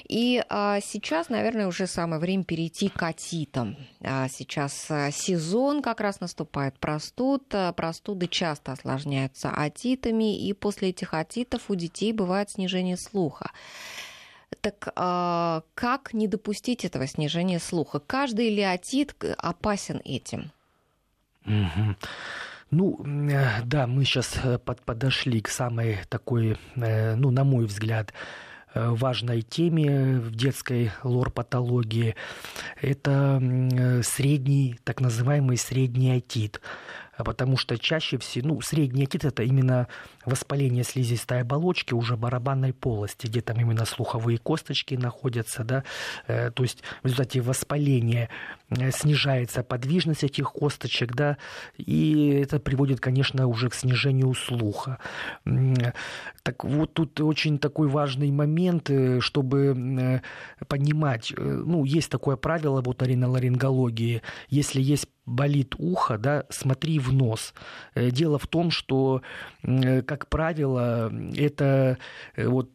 [0.08, 3.76] И а, сейчас, наверное, уже самое время перейти к атитам.
[4.00, 7.42] А, сейчас сезон как раз наступает простуд.
[7.76, 13.50] Простуды часто осложняются атитами, и после этих атитов у детей бывает снижение слуха.
[14.60, 18.00] Так а, как не допустить этого снижения слуха?
[18.00, 20.50] Каждый ли атит опасен этим?
[21.44, 21.96] Угу.
[22.70, 28.12] Ну, э, да, мы сейчас э, подошли к самой такой, э, ну, на мой взгляд,
[28.74, 32.16] важной теме в детской лор-патологии.
[32.82, 33.40] Это
[34.02, 36.60] средний, так называемый средний отит.
[37.16, 39.86] Потому что чаще всего, ну, средний отит это именно
[40.26, 45.84] воспаление слизистой оболочки уже барабанной полости, где там именно слуховые косточки находятся, да,
[46.26, 48.28] то есть в результате воспаления
[48.70, 51.36] Э, снижается подвижность этих косточек, да,
[51.76, 54.98] и это приводит, конечно, уже к снижению слуха.
[56.42, 62.80] Так вот тут очень такой важный момент, э, чтобы э, понимать, ну, есть такое правило
[62.80, 67.54] вот риноларингологии, если есть болит ухо, да, смотри в нос.
[67.94, 69.22] Дело в том, что,
[70.14, 71.98] как правило, это
[72.36, 72.72] вот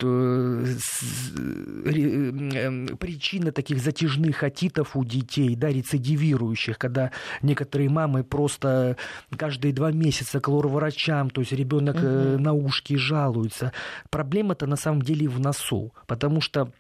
[2.99, 8.97] причина таких затяжных отитов у детей, да, рецидивирующих, когда некоторые мамы просто
[9.38, 12.39] каждые два месяца к лор-врачам, то есть ребенок угу.
[12.39, 13.71] на ушки жалуется.
[14.10, 16.73] Проблема-то на самом деле в носу, потому что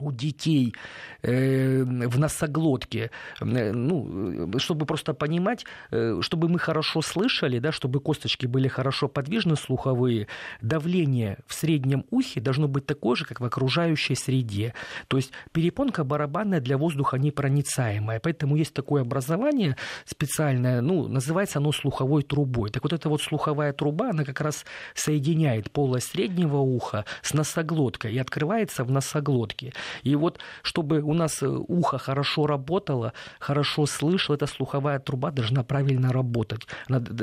[0.00, 0.74] у детей
[1.22, 3.10] э, в носоглотке,
[3.40, 9.08] э, ну, чтобы просто понимать, э, чтобы мы хорошо слышали, да, чтобы косточки были хорошо
[9.08, 10.26] подвижны, слуховые,
[10.62, 14.74] давление в среднем ухе должно быть такое же, как в окружающей среде.
[15.08, 21.72] То есть перепонка барабанная для воздуха непроницаемая, поэтому есть такое образование специальное, ну, называется оно
[21.72, 22.70] слуховой трубой.
[22.70, 28.14] Так вот эта вот слуховая труба, она как раз соединяет полость среднего уха с носоглоткой
[28.14, 29.72] и открывается в носоглотке.
[30.02, 36.12] И вот, чтобы у нас ухо хорошо работало, хорошо слышало, эта слуховая труба должна правильно
[36.12, 36.66] работать.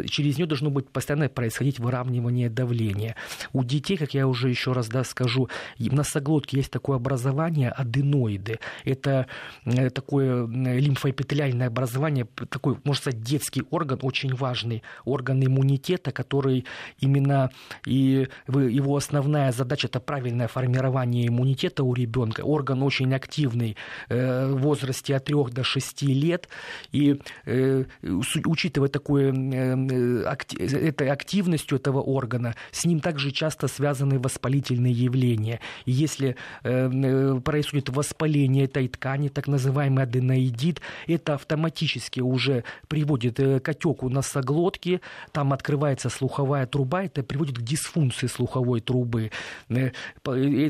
[0.10, 3.16] через нее должно быть постоянно происходить выравнивание давления.
[3.54, 8.60] У детей, как я уже еще раз да, скажу, в носоглотке есть такое образование аденоиды.
[8.86, 9.28] Это
[9.66, 16.66] э, такое лимфоэпителиальное образование, такой, можно сказать, детский орган, очень важный орган иммунитета, который
[17.00, 17.52] именно
[17.86, 22.42] и его основная задача это правильное формирование иммунитета у ребенка.
[22.58, 23.76] Орган очень активный
[24.10, 26.50] э, в возрасте от 3 до 6 лет.
[26.92, 27.84] И э,
[28.46, 29.34] учитывая такую
[30.88, 35.60] этой активностью этого органа, с ним также часто связаны воспалительные явления.
[35.86, 44.10] И если происходит воспаление этой ткани, так называемый аденоидит, это автоматически уже приводит к отеку
[44.10, 49.32] носоглотки, там открывается слуховая труба, это приводит к дисфункции слуховой трубы.
[49.70, 49.92] Э,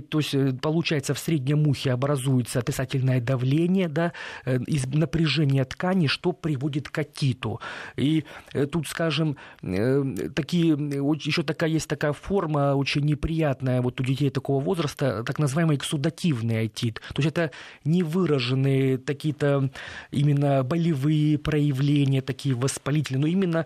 [0.02, 4.13] то есть э, получается в среднем ухе образуется отрицательное давление, да,
[4.45, 7.59] э, из напряжения ткани, что приводит к отиту.
[7.95, 8.23] И
[8.71, 15.23] тут, скажем, такие, еще такая есть такая форма очень неприятная вот у детей такого возраста,
[15.23, 17.01] так называемый эксудативный отит.
[17.13, 17.51] То есть это
[17.85, 19.69] невыраженные какие-то
[20.11, 23.65] именно болевые проявления, такие воспалительные, но именно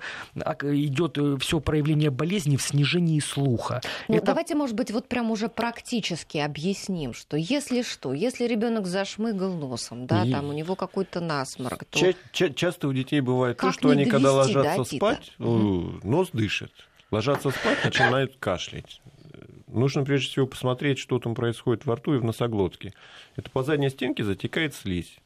[0.64, 3.82] идет все проявление болезни в снижении слуха.
[4.08, 4.28] Ну, это...
[4.28, 10.08] Давайте, может быть, вот прям уже практически объясним, что если что, если ребенок зашмыгал носом,
[10.08, 10.32] да, и...
[10.32, 12.00] там у него какой-то насморк, то...
[12.00, 16.00] Ча- ча- часто у детей бывает как то, что они, когда ложатся спать, угу.
[16.04, 16.72] нос дышит.
[17.12, 19.02] Ложатся спать, начинают кашлять.
[19.68, 22.94] Нужно прежде всего посмотреть, что там происходит во рту и в носоглотке.
[23.36, 25.18] Это по задней стенке затекает слизь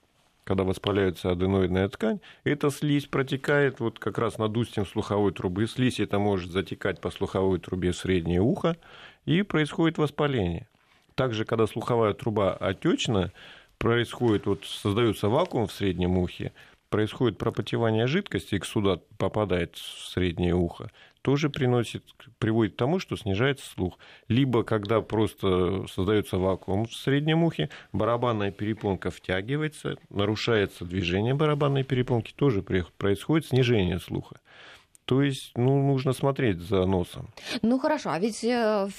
[0.45, 5.65] когда воспаляется аденоидная ткань, эта слизь протекает вот как раз над устьем слуховой трубы.
[5.65, 8.77] Слизь это может затекать по слуховой трубе в среднее ухо,
[9.25, 10.67] и происходит воспаление.
[11.15, 13.31] Также, когда слуховая труба отечна,
[13.77, 16.53] происходит, вот создается вакуум в среднем ухе,
[16.89, 22.03] происходит пропотевание жидкости, и сюда попадает в среднее ухо, тоже приносит,
[22.37, 23.97] приводит к тому, что снижается слух.
[24.27, 32.33] Либо когда просто создается вакуум в среднем ухе, барабанная перепонка втягивается, нарушается движение барабанной перепонки,
[32.35, 34.39] тоже происходит снижение слуха.
[35.05, 37.29] То есть, ну, нужно смотреть за носом.
[37.61, 38.89] Ну, хорошо, а ведь э,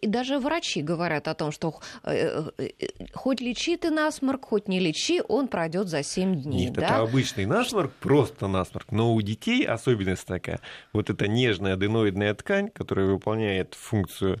[0.00, 2.68] даже врачи говорят о том, что э, э,
[3.12, 6.66] хоть лечи ты насморк, хоть не лечи, он пройдет за 7 дней.
[6.66, 6.82] Нет, да?
[6.86, 8.90] это обычный насморк, просто насморк.
[8.92, 10.60] Но у детей особенность такая.
[10.94, 14.40] Вот эта нежная аденоидная ткань, которая выполняет функцию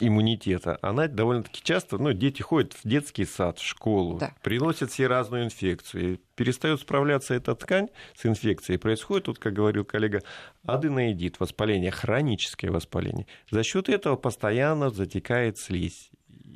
[0.00, 4.34] иммунитета, она довольно-таки часто, ну, дети ходят в детский сад, в школу, да.
[4.42, 10.22] приносят все разную инфекцию, перестает справляться эта ткань с инфекцией, происходит, вот, как говорил коллега,
[10.64, 13.26] аденоидит, воспаление, хроническое воспаление.
[13.50, 16.10] За счет этого постоянно затекает слизь.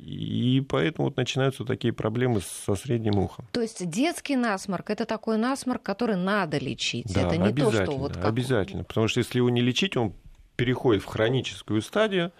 [0.05, 3.47] И поэтому вот начинаются такие проблемы со средним ухом.
[3.51, 7.11] То есть детский насморк это такой насморк, который надо лечить.
[7.11, 8.25] Да, это не то, что вот как...
[8.25, 8.83] обязательно.
[8.83, 10.13] Потому что если его не лечить, он
[10.55, 12.31] переходит в хроническую стадию,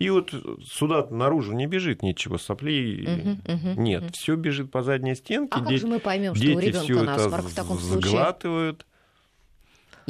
[0.00, 0.32] и вот
[0.66, 4.02] сюда наружу не бежит ничего, соплей угу, угу, нет.
[4.02, 4.12] Угу.
[4.14, 5.52] Все бежит по задней стенке.
[5.52, 8.34] А как же мы поймем, что у ребенка насморк в таком случае?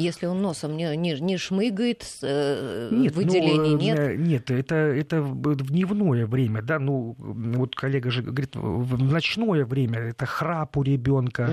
[0.01, 4.19] Если он носом не, не, не шмыгает, э, нет, выделений ну, нет?
[4.19, 9.99] Нет, это, это в дневное время, да, ну, вот коллега же говорит, в ночное время,
[9.99, 11.51] это храп у ребенка,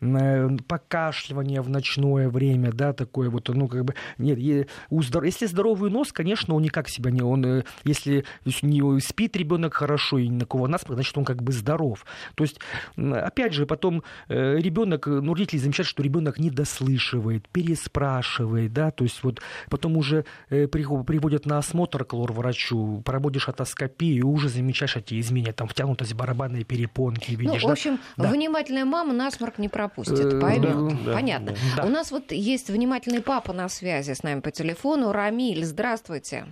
[0.00, 0.58] угу.
[0.66, 5.26] покашливание в ночное время, да, такое вот, ну, как бы, нет, у здоров...
[5.26, 8.24] если здоровый нос, конечно, он никак себя не, он, э, если
[8.62, 12.04] не спит ребенок хорошо и никакого насморка, значит, он как бы здоров.
[12.34, 12.60] То есть,
[12.96, 19.04] опять же, потом ребенок, ну, родители замечают, что ребенок не дослышивает, перес спрашивает, да, то
[19.04, 24.96] есть вот потом уже э, приводят на осмотр к лор-врачу, проводишь атоскопию, и уже замечаешь
[24.96, 28.28] эти изменения, там втянутость барабанной перепонки, ну, видишь, Ну, в общем, да?
[28.30, 31.04] внимательная мама насморк не пропустит, э, поймет.
[31.04, 31.54] Да, Понятно.
[31.76, 31.84] Да.
[31.84, 35.12] У нас вот есть внимательный папа на связи с нами по телефону.
[35.12, 36.46] Рамиль, здравствуйте.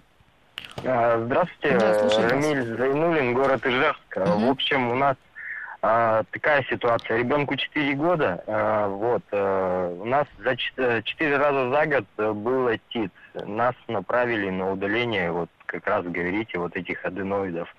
[0.84, 4.16] А, здравствуйте, да, Рамиль Зайнулин, город Ижевск.
[4.16, 4.46] Угу.
[4.46, 5.16] В общем, у нас
[5.82, 7.18] а, такая ситуация.
[7.18, 12.68] Ребенку 4 года, а, вот, а, у нас за 4 э, раза за год был
[12.68, 13.12] отит.
[13.34, 17.74] Нас направили на удаление, вот как раз говорите, вот этих аденоидов.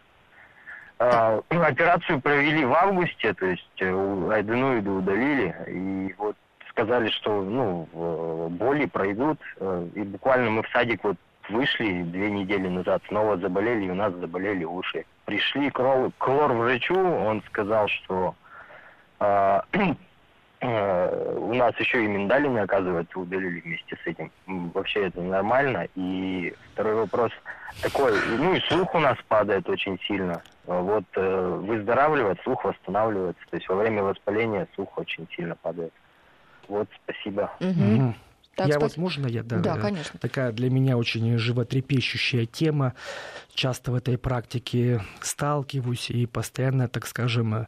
[1.00, 6.36] А, операцию провели в августе, то есть э, аденоиды удалили, и вот
[6.70, 7.88] сказали, что ну,
[8.50, 11.18] боли пройдут, э, и буквально мы в садик вот
[11.50, 15.06] вышли две недели назад, снова заболели, и у нас заболели уши.
[15.26, 15.78] Пришли к,
[16.18, 18.36] к лор-врачу, он сказал, что
[19.20, 19.62] э,
[20.62, 24.32] э, у нас еще и миндалины, оказывается, удалили вместе с этим.
[24.48, 25.88] Вообще это нормально.
[25.96, 27.32] И второй вопрос
[27.82, 30.42] такой, ну и слух у нас падает очень сильно.
[30.66, 33.44] Вот э, выздоравливает, слух восстанавливается.
[33.50, 35.94] То есть во время воспаления слух очень сильно падает.
[36.68, 37.52] Вот, спасибо.
[37.60, 38.14] Угу.
[38.56, 38.92] Так, я спас...
[38.92, 40.20] вот можно я да, да, конечно.
[40.20, 42.94] такая для меня очень животрепещущая тема.
[43.54, 47.68] Часто в этой практике сталкиваюсь и постоянно, так скажем,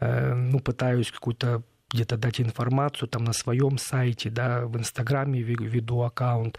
[0.00, 6.02] э, ну пытаюсь какую-то где-то дать информацию там на своем сайте, да, в Инстаграме веду
[6.02, 6.58] аккаунт.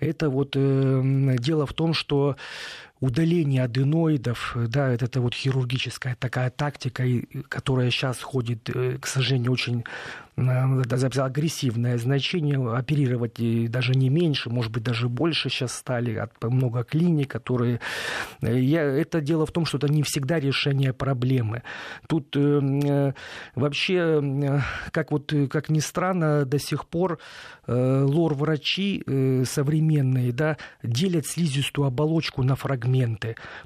[0.00, 2.36] Это вот э, дело в том, что
[3.02, 7.02] удаление аденоидов, да, это, это вот хирургическая такая тактика,
[7.48, 9.84] которая сейчас ходит, э, к сожалению, очень
[10.36, 13.34] агрессивное значение, оперировать
[13.70, 17.80] даже не меньше, может быть, даже больше сейчас стали, от много клиник, которые...
[18.40, 21.62] Э, я, это дело в том, что это не всегда решение проблемы.
[22.08, 23.12] Тут э, э
[23.54, 24.60] вообще, э,
[24.92, 27.18] как, вот, как ни странно, до сих пор
[27.66, 32.91] э, лор-врачи э, современные да, делят слизистую оболочку на фрагменты.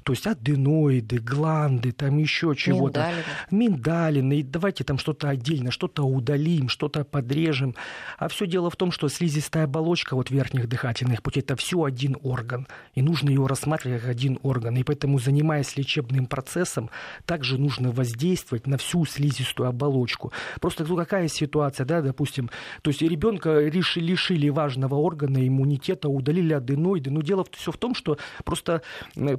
[0.03, 2.99] То есть аденоиды, гланды, там еще чего-то.
[2.99, 3.23] Миндалины.
[3.51, 4.39] Миндалины.
[4.39, 7.75] И давайте там что-то отдельно, что-то удалим, что-то подрежем.
[8.17, 12.17] А все дело в том, что слизистая оболочка вот верхних дыхательных путей– это все один
[12.23, 12.67] орган.
[12.95, 14.75] И нужно его рассматривать как один орган.
[14.77, 16.89] И поэтому, занимаясь лечебным процессом,
[17.25, 20.31] также нужно воздействовать на всю слизистую оболочку.
[20.59, 22.49] Просто ну, какая ситуация, да, допустим,
[22.81, 27.11] то есть ребенка лишили, лишили важного органа иммунитета, удалили аденоиды.
[27.11, 28.81] Но дело все в том, что просто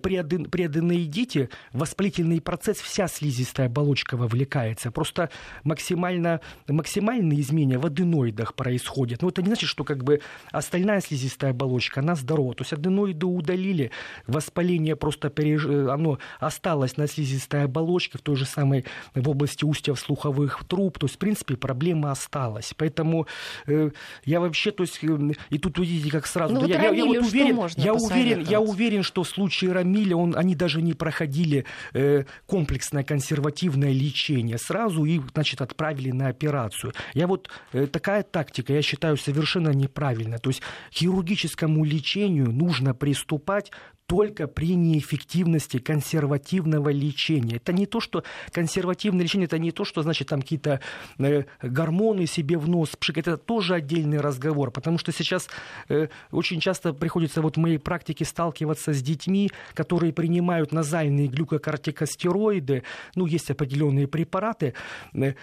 [0.03, 4.91] при, аден, при аденоидите воспалительный процесс, вся слизистая оболочка вовлекается.
[4.91, 5.31] Просто
[5.65, 9.23] максимально, максимальные изменения в аденоидах происходят.
[9.23, 12.55] Но это не значит, что как бы остальная слизистая оболочка, она здорова.
[12.55, 13.91] То есть аденоиды удалили,
[14.27, 15.65] воспаление просто переж...
[15.67, 20.99] оно осталось на слизистой оболочке, в той же самой в области устьев слуховых труб.
[20.99, 22.75] То есть, в принципе, проблема осталась.
[22.77, 23.27] Поэтому
[23.67, 23.91] э,
[24.25, 25.19] я вообще, то есть, э,
[25.51, 26.55] и тут видите, как сразу...
[26.55, 30.17] Ну, да, вот я, я, вот уверен, я уверен, я уверен, что в случае Рамиля
[30.17, 34.59] он, они даже не проходили э, комплексное консервативное лечение.
[34.59, 36.93] Сразу их, значит, отправили на операцию.
[37.15, 40.39] Я вот э, такая тактика, я считаю, совершенно неправильная.
[40.39, 43.73] То есть хирургическому лечению нужно приступать
[44.09, 47.57] только при неэффективности консервативного лечения.
[47.57, 50.81] Это не то, что консервативное лечение, это не то, что, значит, там какие-то
[51.19, 53.29] э, гормоны себе в нос пшикать.
[53.29, 55.49] Это тоже отдельный разговор, потому что сейчас
[55.91, 62.83] э, очень часто приходится вот в моей практике сталкиваться с детьми, которые принимают назальные глюкокортикостероиды,
[63.15, 64.75] ну, есть определенные препараты,
[65.15, 65.35] э,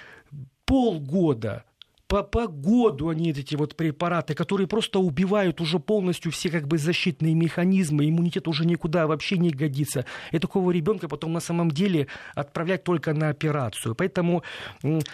[0.66, 1.64] полгода
[2.08, 6.78] по, по году они эти вот препараты, которые просто убивают уже полностью все как бы
[6.78, 10.06] защитные механизмы, иммунитет уже никуда вообще не годится.
[10.32, 13.96] И такого ребенка потом на самом деле отправлять только на операцию.
[13.96, 14.44] Поэтому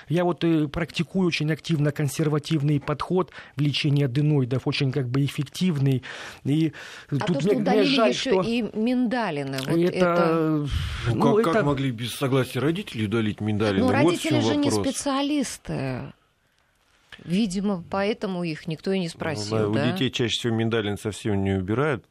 [0.10, 6.04] я вот и практикую очень активно консервативный подход в лечении аденоидов, очень как бы эффективный.
[6.44, 6.74] И
[7.10, 8.42] а тут то, что мне, мне жаль, еще что...
[8.42, 9.60] и миндалины.
[9.60, 9.98] Вот это...
[9.98, 10.68] это...
[11.08, 11.54] Ну, ну, как, это...
[11.54, 13.86] как могли без согласия родителей удалить миндалины?
[13.86, 14.66] Ну, родители вот же вопрос.
[14.66, 16.14] не специалисты.
[17.24, 19.70] Видимо, поэтому их никто и не спросил.
[19.70, 19.82] Ну, да?
[19.82, 22.06] У детей чаще всего миндалин совсем не убирают,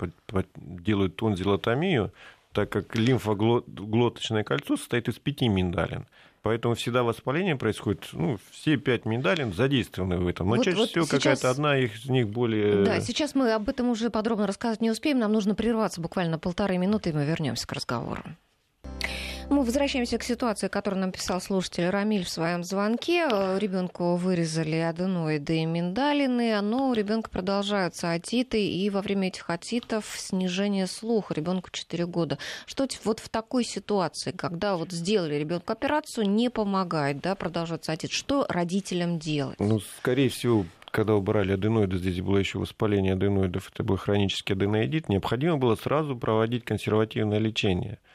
[0.57, 2.13] делают тонзиллотомию,
[2.53, 6.07] так как лимфоглоточное кольцо состоит из пяти миндалин.
[6.43, 10.49] Поэтому всегда воспаление происходит, ну, все пять миндалин задействованы в этом.
[10.49, 11.23] Но вот, чаще вот всего сейчас...
[11.23, 12.85] какая-то одна из них более...
[12.85, 15.19] Да, сейчас мы об этом уже подробно рассказать не успеем.
[15.19, 18.23] Нам нужно прерваться буквально полторы минуты, и мы вернемся к разговору.
[19.51, 23.27] Мы возвращаемся к ситуации, которую нам писал слушатель Рамиль в своем звонке.
[23.29, 29.51] Э, ребенку вырезали аденоиды и миндалины, но у ребенка продолжаются отиты, и во время этих
[29.51, 31.35] отитов снижение слуха.
[31.35, 32.39] Ребенку 4 года.
[32.65, 38.13] Что вот в такой ситуации, когда вот сделали ребенку операцию, не помогает, да, продолжается отит,
[38.13, 39.59] что родителям делать?
[39.59, 45.09] Ну, скорее всего, когда убрали аденоиды, здесь было еще воспаление аденоидов, это был хронический аденоидит,
[45.09, 47.99] необходимо было сразу проводить консервативное лечение–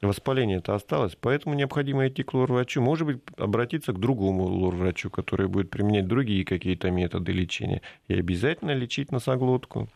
[0.00, 2.80] воспаление это осталось, поэтому необходимо идти к лор-врачу.
[2.80, 7.82] Может быть, обратиться к другому лор-врачу, который будет применять другие какие-то методы лечения.
[8.08, 9.88] И обязательно лечить носоглотку.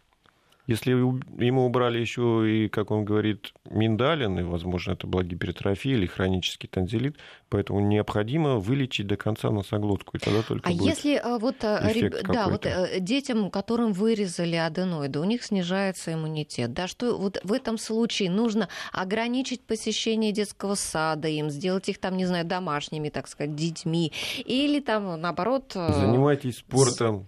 [0.69, 6.05] Если ему убрали еще и, как он говорит, миндалин, и, возможно, это была гипертрофия или
[6.05, 7.17] хронический танзелит,
[7.49, 12.11] поэтому необходимо вылечить до конца носоглотку, и тогда только А будет если э, вот, э,
[12.25, 17.55] да, вот э, детям, которым вырезали аденоиды, у них снижается иммунитет, да, что вот в
[17.55, 23.27] этом случае нужно ограничить посещение детского сада им, сделать их там, не знаю, домашними, так
[23.27, 24.13] сказать, детьми,
[24.45, 25.73] или там, наоборот...
[25.73, 27.25] Занимайтесь спортом,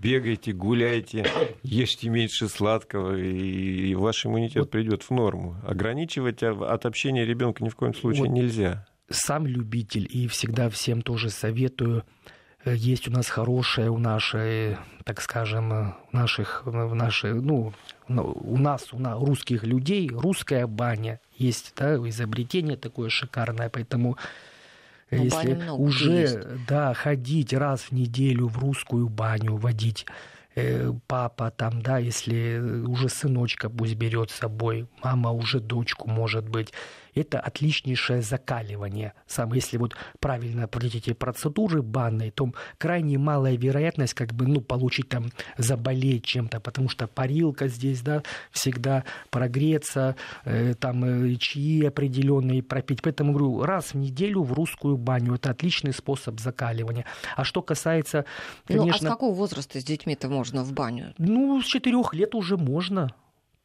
[0.00, 1.26] бегайте, гуляйте,
[1.62, 4.70] ешьте меньше сладкого, и ваш иммунитет вот.
[4.70, 5.56] придет в норму.
[5.66, 8.86] Ограничивать от общения ребенка ни в коем случае вот нельзя.
[9.10, 12.04] Сам любитель, и всегда всем тоже советую
[12.64, 17.72] есть у нас хорошая у нашей, так скажем, наших, в нашей, ну,
[18.08, 24.16] у нас, у нас, русских людей, русская баня есть, да, изобретение такое шикарное, поэтому
[25.10, 26.38] но если уже, есть.
[26.66, 30.06] да, ходить раз в неделю в русскую баню, водить
[30.54, 36.48] э, папа там, да, если уже сыночка пусть берет с собой, мама уже дочку, может
[36.48, 36.72] быть,
[37.20, 39.12] это отличнейшее закаливание.
[39.26, 44.60] Сам, если вот правильно пройти эти процедуры банные, то крайне малая вероятность как бы, ну,
[44.60, 51.84] получить там, заболеть чем-то, потому что парилка здесь, да, всегда прогреться, э, там э, чаи
[51.84, 53.02] определенные пропить.
[53.02, 55.34] Поэтому, говорю, раз в неделю в русскую баню.
[55.34, 57.04] Это отличный способ закаливания.
[57.36, 58.24] А что касается,
[58.66, 58.86] конечно...
[58.86, 61.14] Ну, а с какого возраста с детьми-то можно в баню?
[61.18, 63.14] Ну, с четырех лет уже можно.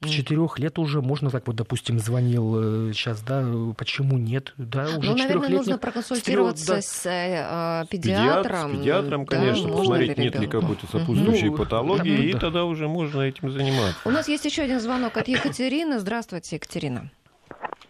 [0.03, 3.45] С четырех лет уже можно так вот, допустим, звонил сейчас, да,
[3.77, 4.53] почему нет?
[4.57, 8.73] Да, уже ну, наверное, нужно проконсультироваться с, э, педиатром.
[8.73, 12.39] С педиатром, конечно, да, посмотреть, нет ли какой-то сопутствующей ну, патологии, да, и да.
[12.39, 13.97] тогда уже можно этим заниматься.
[14.05, 15.99] У нас есть еще один звонок от Екатерины.
[15.99, 17.09] Здравствуйте, Екатерина.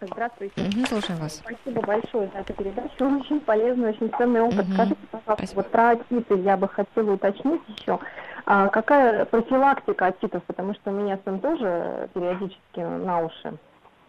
[0.01, 0.61] Здравствуйте.
[0.61, 1.41] Угу, слушаем вас.
[1.45, 2.93] Спасибо большое за эту передачу.
[2.99, 4.65] Очень полезный, очень ценный опыт.
[4.65, 4.73] Угу.
[4.73, 5.55] Скажите, пожалуйста, Спасибо.
[5.55, 7.99] вот про отиты я бы хотела уточнить еще.
[8.45, 10.43] А какая профилактика отитов?
[10.43, 13.53] Потому что меня сын тоже периодически на уши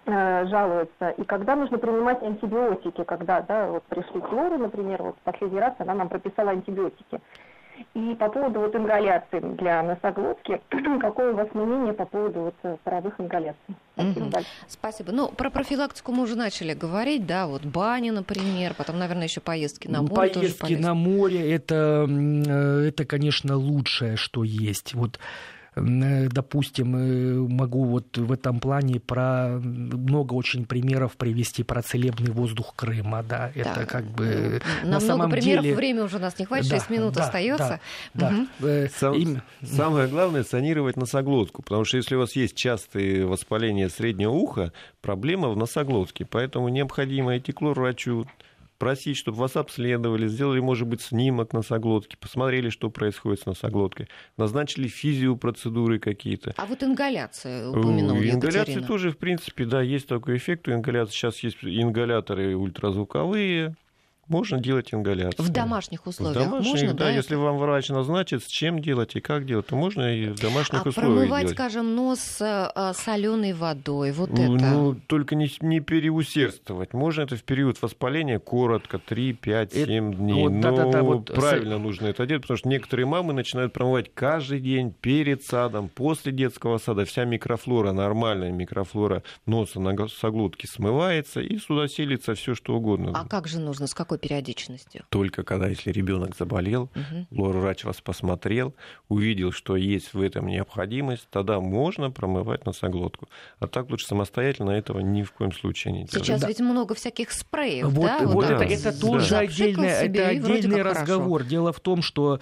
[0.06, 1.10] э, жалуется.
[1.10, 5.74] И когда нужно принимать антибиотики, когда, да, вот пришли к Лоре, например, вот последний раз
[5.78, 7.20] она нам прописала антибиотики.
[7.94, 10.60] И по поводу вот ингаляции для носоглотки,
[11.00, 13.58] какое у вас мнение по поводу вот э, паровых ингаляций?
[13.94, 14.44] Спасибо угу.
[14.66, 15.12] Спасибо.
[15.12, 19.88] Ну, про профилактику мы уже начали говорить, да, вот бани, например, потом, наверное, еще поездки
[19.88, 20.32] на море.
[20.32, 24.94] Поездки на море это, э, это, конечно, лучшее, что есть.
[24.94, 25.18] Вот
[25.76, 32.74] допустим, э, могу вот в этом плане про много очень примеров привести про целебный воздух
[32.76, 33.86] Крыма, да, это да.
[33.86, 35.74] как бы на, на самом примеров деле...
[35.74, 37.80] время уже у нас не хватит, да, 6 минут да, остается.
[38.14, 38.46] Да, угу.
[38.60, 38.88] да.
[38.88, 39.42] Сам, Им...
[39.62, 45.48] Самое главное санировать носоглотку, потому что если у вас есть частые воспаления среднего уха, проблема
[45.48, 48.26] в носоглотке, поэтому необходимо идти к врачу,
[48.78, 54.88] просить, чтобы вас обследовали, сделали, может быть, снимок носоглотки, посмотрели, что происходит с носоглоткой, назначили
[54.88, 56.54] физиопроцедуры какие-то.
[56.56, 58.86] А вот ингаляция упомянула Ингаляция Екатерина.
[58.86, 61.14] тоже, в принципе, да, есть такой эффект у ингаляции.
[61.14, 63.74] Сейчас есть ингаляторы ультразвуковые,
[64.28, 65.44] можно делать ингаляцию.
[65.44, 67.10] В домашних условиях в домашних, можно, да, да?
[67.10, 70.84] Если вам врач назначит, с чем делать и как делать, то можно и в домашних
[70.84, 71.56] а условиях промывать, делать.
[71.56, 74.64] скажем, нос э, соленой водой, вот ну, это?
[74.64, 76.92] Ну, только не, не переусердствовать.
[76.92, 80.42] Можно это в период воспаления коротко, 3, 5, 7 это, дней.
[80.42, 81.80] Вот, Но да, да, да, вот, правильно с...
[81.80, 86.78] нужно это делать, потому что некоторые мамы начинают промывать каждый день перед садом, после детского
[86.78, 87.04] сада.
[87.04, 93.12] Вся микрофлора, нормальная микрофлора носа на соглотке смывается, и сюда селится все что угодно.
[93.14, 95.04] А как же нужно, с какой периодичностью?
[95.08, 97.26] Только когда, если ребенок заболел, угу.
[97.30, 98.74] лор-врач вас посмотрел,
[99.08, 103.28] увидел, что есть в этом необходимость, тогда можно промывать носоглотку.
[103.58, 106.26] А так лучше самостоятельно этого ни в коем случае не делать.
[106.26, 106.48] Сейчас да.
[106.48, 108.18] ведь много всяких спреев, вот, да?
[108.22, 109.38] Вот, вот это, это тоже да.
[109.40, 111.40] отдельный, это отдельный разговор.
[111.40, 111.50] Хорошо.
[111.50, 112.40] Дело в том, что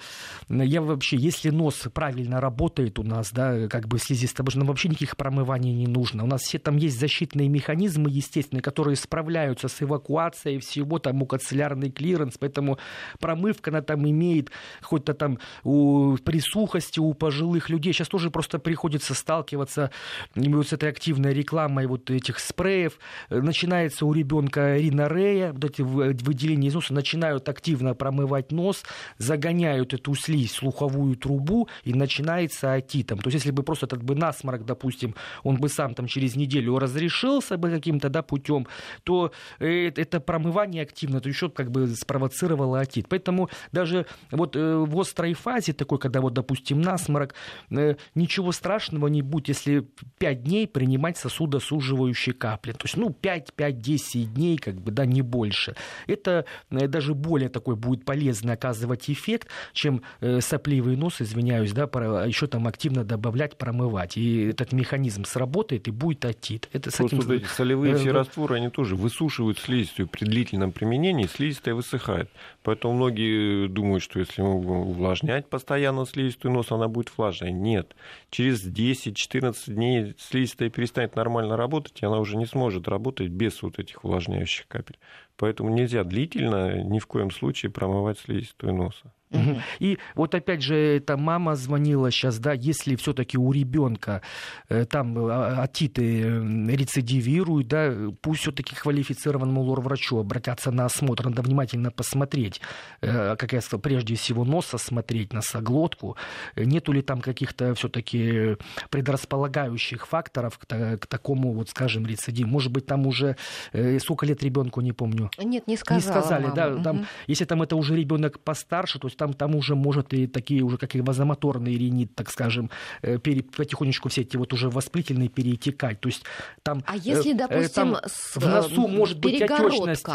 [0.49, 5.17] я вообще, если нос правильно работает у нас, да, как бы слизистая, нам вообще никаких
[5.17, 6.23] промываний не нужно.
[6.23, 11.21] У нас все там есть защитные механизмы, естественные, которые справляются с эвакуацией всего, там,
[11.63, 12.77] мукоцилиарный клиренс, поэтому
[13.19, 14.51] промывка она там имеет
[14.81, 17.93] хоть-то там у, при сухости у пожилых людей.
[17.93, 19.91] Сейчас тоже просто приходится сталкиваться
[20.35, 22.99] вот с этой активной рекламой вот этих спреев.
[23.29, 28.83] Начинается у ребенка ринорея, вот эти выделения из носа начинают активно промывать нос,
[29.17, 33.19] загоняют эту слизь, слуховую трубу, и начинается отитом.
[33.19, 36.79] То есть, если бы просто этот бы насморк, допустим, он бы сам там через неделю
[36.79, 38.67] разрешился бы каким-то да, путем,
[39.03, 43.07] то э, это промывание активно, то еще как бы спровоцировало отит.
[43.09, 47.33] Поэтому даже вот э, в острой фазе такой, когда вот, допустим, насморок,
[47.71, 49.87] э, ничего страшного не будет, если
[50.19, 52.71] 5 дней принимать сосудосуживающие капли.
[52.73, 55.75] То есть, ну, 5-5-10 дней, как бы, да, не больше.
[56.07, 60.01] Это э, даже более такой будет полезный оказывать эффект, чем
[60.39, 61.83] сопливый нос, извиняюсь, да,
[62.25, 64.17] еще там активно добавлять, промывать.
[64.17, 66.69] И этот механизм сработает, и будет отит.
[66.73, 67.31] Это Просто этим...
[67.31, 72.29] эти солевые все растворы, они тоже высушивают слизистую при длительном применении, слизистая высыхает.
[72.63, 77.51] Поэтому многие думают, что если увлажнять постоянно слизистую нос, она будет влажной.
[77.51, 77.95] Нет.
[78.29, 83.77] Через 10-14 дней слизистая перестанет нормально работать, и она уже не сможет работать без вот
[83.79, 84.97] этих увлажняющих капель.
[85.35, 89.11] Поэтому нельзя длительно ни в коем случае промывать слизистую носа.
[89.33, 89.61] Угу.
[89.79, 94.21] И вот опять же, эта мама звонила сейчас, да, если все-таки у ребенка
[94.69, 96.21] э, там атиты
[96.67, 102.61] рецидивируют, да, пусть все-таки квалифицированному лор-врачу обратятся на осмотр, надо внимательно посмотреть,
[103.01, 106.15] э, как я сказал, прежде всего нос осмотреть, носоглотку,
[106.55, 108.57] нету ли там каких-то все-таки
[108.89, 112.49] предрасполагающих факторов к, к такому, вот, скажем, рецидиву.
[112.49, 113.35] Может быть, там уже
[113.71, 115.29] э, сколько лет ребенку, не помню.
[115.37, 115.99] Нет, не сказала.
[115.99, 116.55] Не сказали, мама.
[116.55, 116.83] да.
[116.83, 117.05] Там, угу.
[117.27, 120.77] Если там это уже ребенок постарше, то есть там, там уже может и такие уже,
[120.77, 122.69] как и вазомоторный ринит, так скажем,
[123.01, 126.01] э, пере, потихонечку все эти вот уже воспалительные переутекать.
[126.01, 126.23] То есть
[126.61, 126.83] там...
[126.85, 130.05] А если, э, допустим, там с, в носу может быть отечность.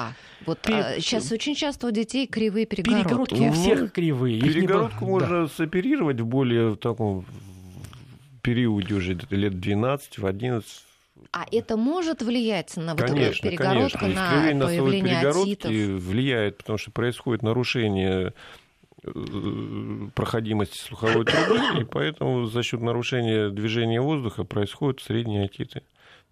[0.44, 0.74] Вот Пер...
[0.74, 3.04] а, сейчас очень часто у детей кривые перегородки.
[3.04, 4.40] Перегородки у всех ну, кривые.
[4.40, 5.10] Перегородку не...
[5.10, 5.48] можно да.
[5.48, 7.24] соперировать в более в таком
[8.42, 10.84] периоде уже лет 12, в 11,
[11.32, 14.30] а это может влиять на вот конечно, эту перегородку, конечно.
[14.30, 16.02] на носовой перегородки отитов?
[16.02, 18.32] влияет, потому что происходит нарушение
[19.02, 25.82] э, проходимости слуховой трубы, и поэтому за счет нарушения движения воздуха происходят средние отиты.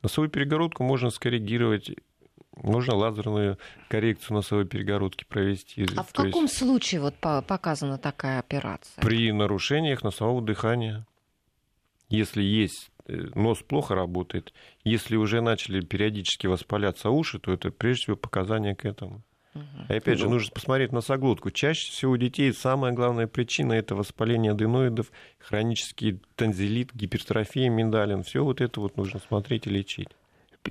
[0.03, 1.91] Носовую перегородку можно скоррегировать
[2.63, 3.59] Нужно лазерную
[3.91, 5.87] коррекцию носовой перегородки провести.
[5.95, 6.57] А в каком есть...
[6.57, 9.03] случае вот показана такая операция?
[9.03, 11.07] При нарушениях носового дыхания.
[12.09, 14.53] Если есть Э, нос плохо работает.
[14.85, 19.23] Если уже начали периодически воспаляться уши, то это прежде всего показания к этому.
[19.89, 21.51] И опять же, нужно посмотреть носоглотку.
[21.51, 28.23] Чаще всего у детей самая главная причина это воспаление аденоидов, хронический танзелит, гипертрофия миндалин.
[28.23, 30.09] Все вот это вот нужно смотреть и лечить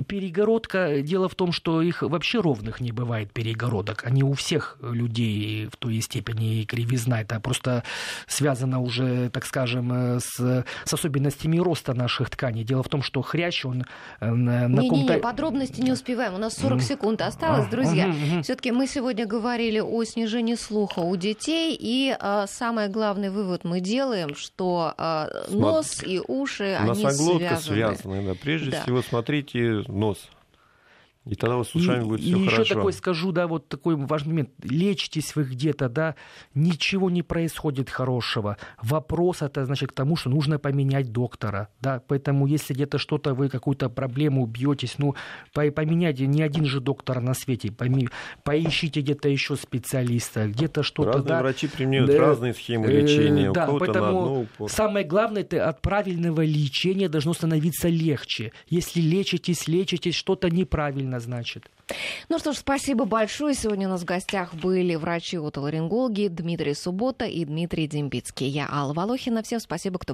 [0.03, 4.05] перегородка, дело в том, что их вообще ровных не бывает перегородок.
[4.05, 7.21] Они у всех людей в той степени кривизна.
[7.21, 7.83] Это просто
[8.27, 12.63] связано уже, так скажем, с, с особенностями роста наших тканей.
[12.63, 13.85] Дело в том, что хрящ, он
[14.19, 15.13] э, на не, каком-то...
[15.13, 16.33] Не, не, подробности не успеваем.
[16.33, 18.13] У нас 40 секунд осталось, друзья.
[18.43, 21.75] Все-таки мы сегодня говорили о снижении слуха у детей.
[21.79, 27.59] И а, самый главный вывод мы делаем, что а, нос и уши, они связаны.
[27.59, 28.33] связаны да.
[28.41, 28.81] Прежде да.
[28.81, 30.29] всего, смотрите нос.
[31.25, 32.61] И тогда вас с ушами и, будет все и хорошо.
[32.61, 34.49] еще такой скажу, да, вот такой важный момент.
[34.63, 36.15] Лечитесь вы где-то, да,
[36.53, 38.57] ничего не происходит хорошего.
[38.81, 42.01] Вопрос это, значит, к тому, что нужно поменять доктора, да.
[42.07, 45.15] Поэтому, если где-то что-то вы, какую-то проблему бьетесь, ну,
[45.53, 48.07] поменяйте, не один же доктор на свете, пойми,
[48.43, 51.39] поищите где-то еще специалиста, где-то что-то, Разные да.
[51.41, 57.09] врачи применяют да, разные схемы лечения, э, да, поэтому самое главное, это от правильного лечения
[57.09, 58.51] должно становиться легче.
[58.67, 61.69] Если лечитесь, лечитесь, что-то неправильно, значит.
[62.29, 63.55] Ну что ж, спасибо большое.
[63.55, 68.47] Сегодня у нас в гостях были врачи-отоларингологи Дмитрий Суббота и Дмитрий Дембицкий.
[68.47, 69.43] Я Алла Волохина.
[69.43, 70.13] Всем спасибо, кто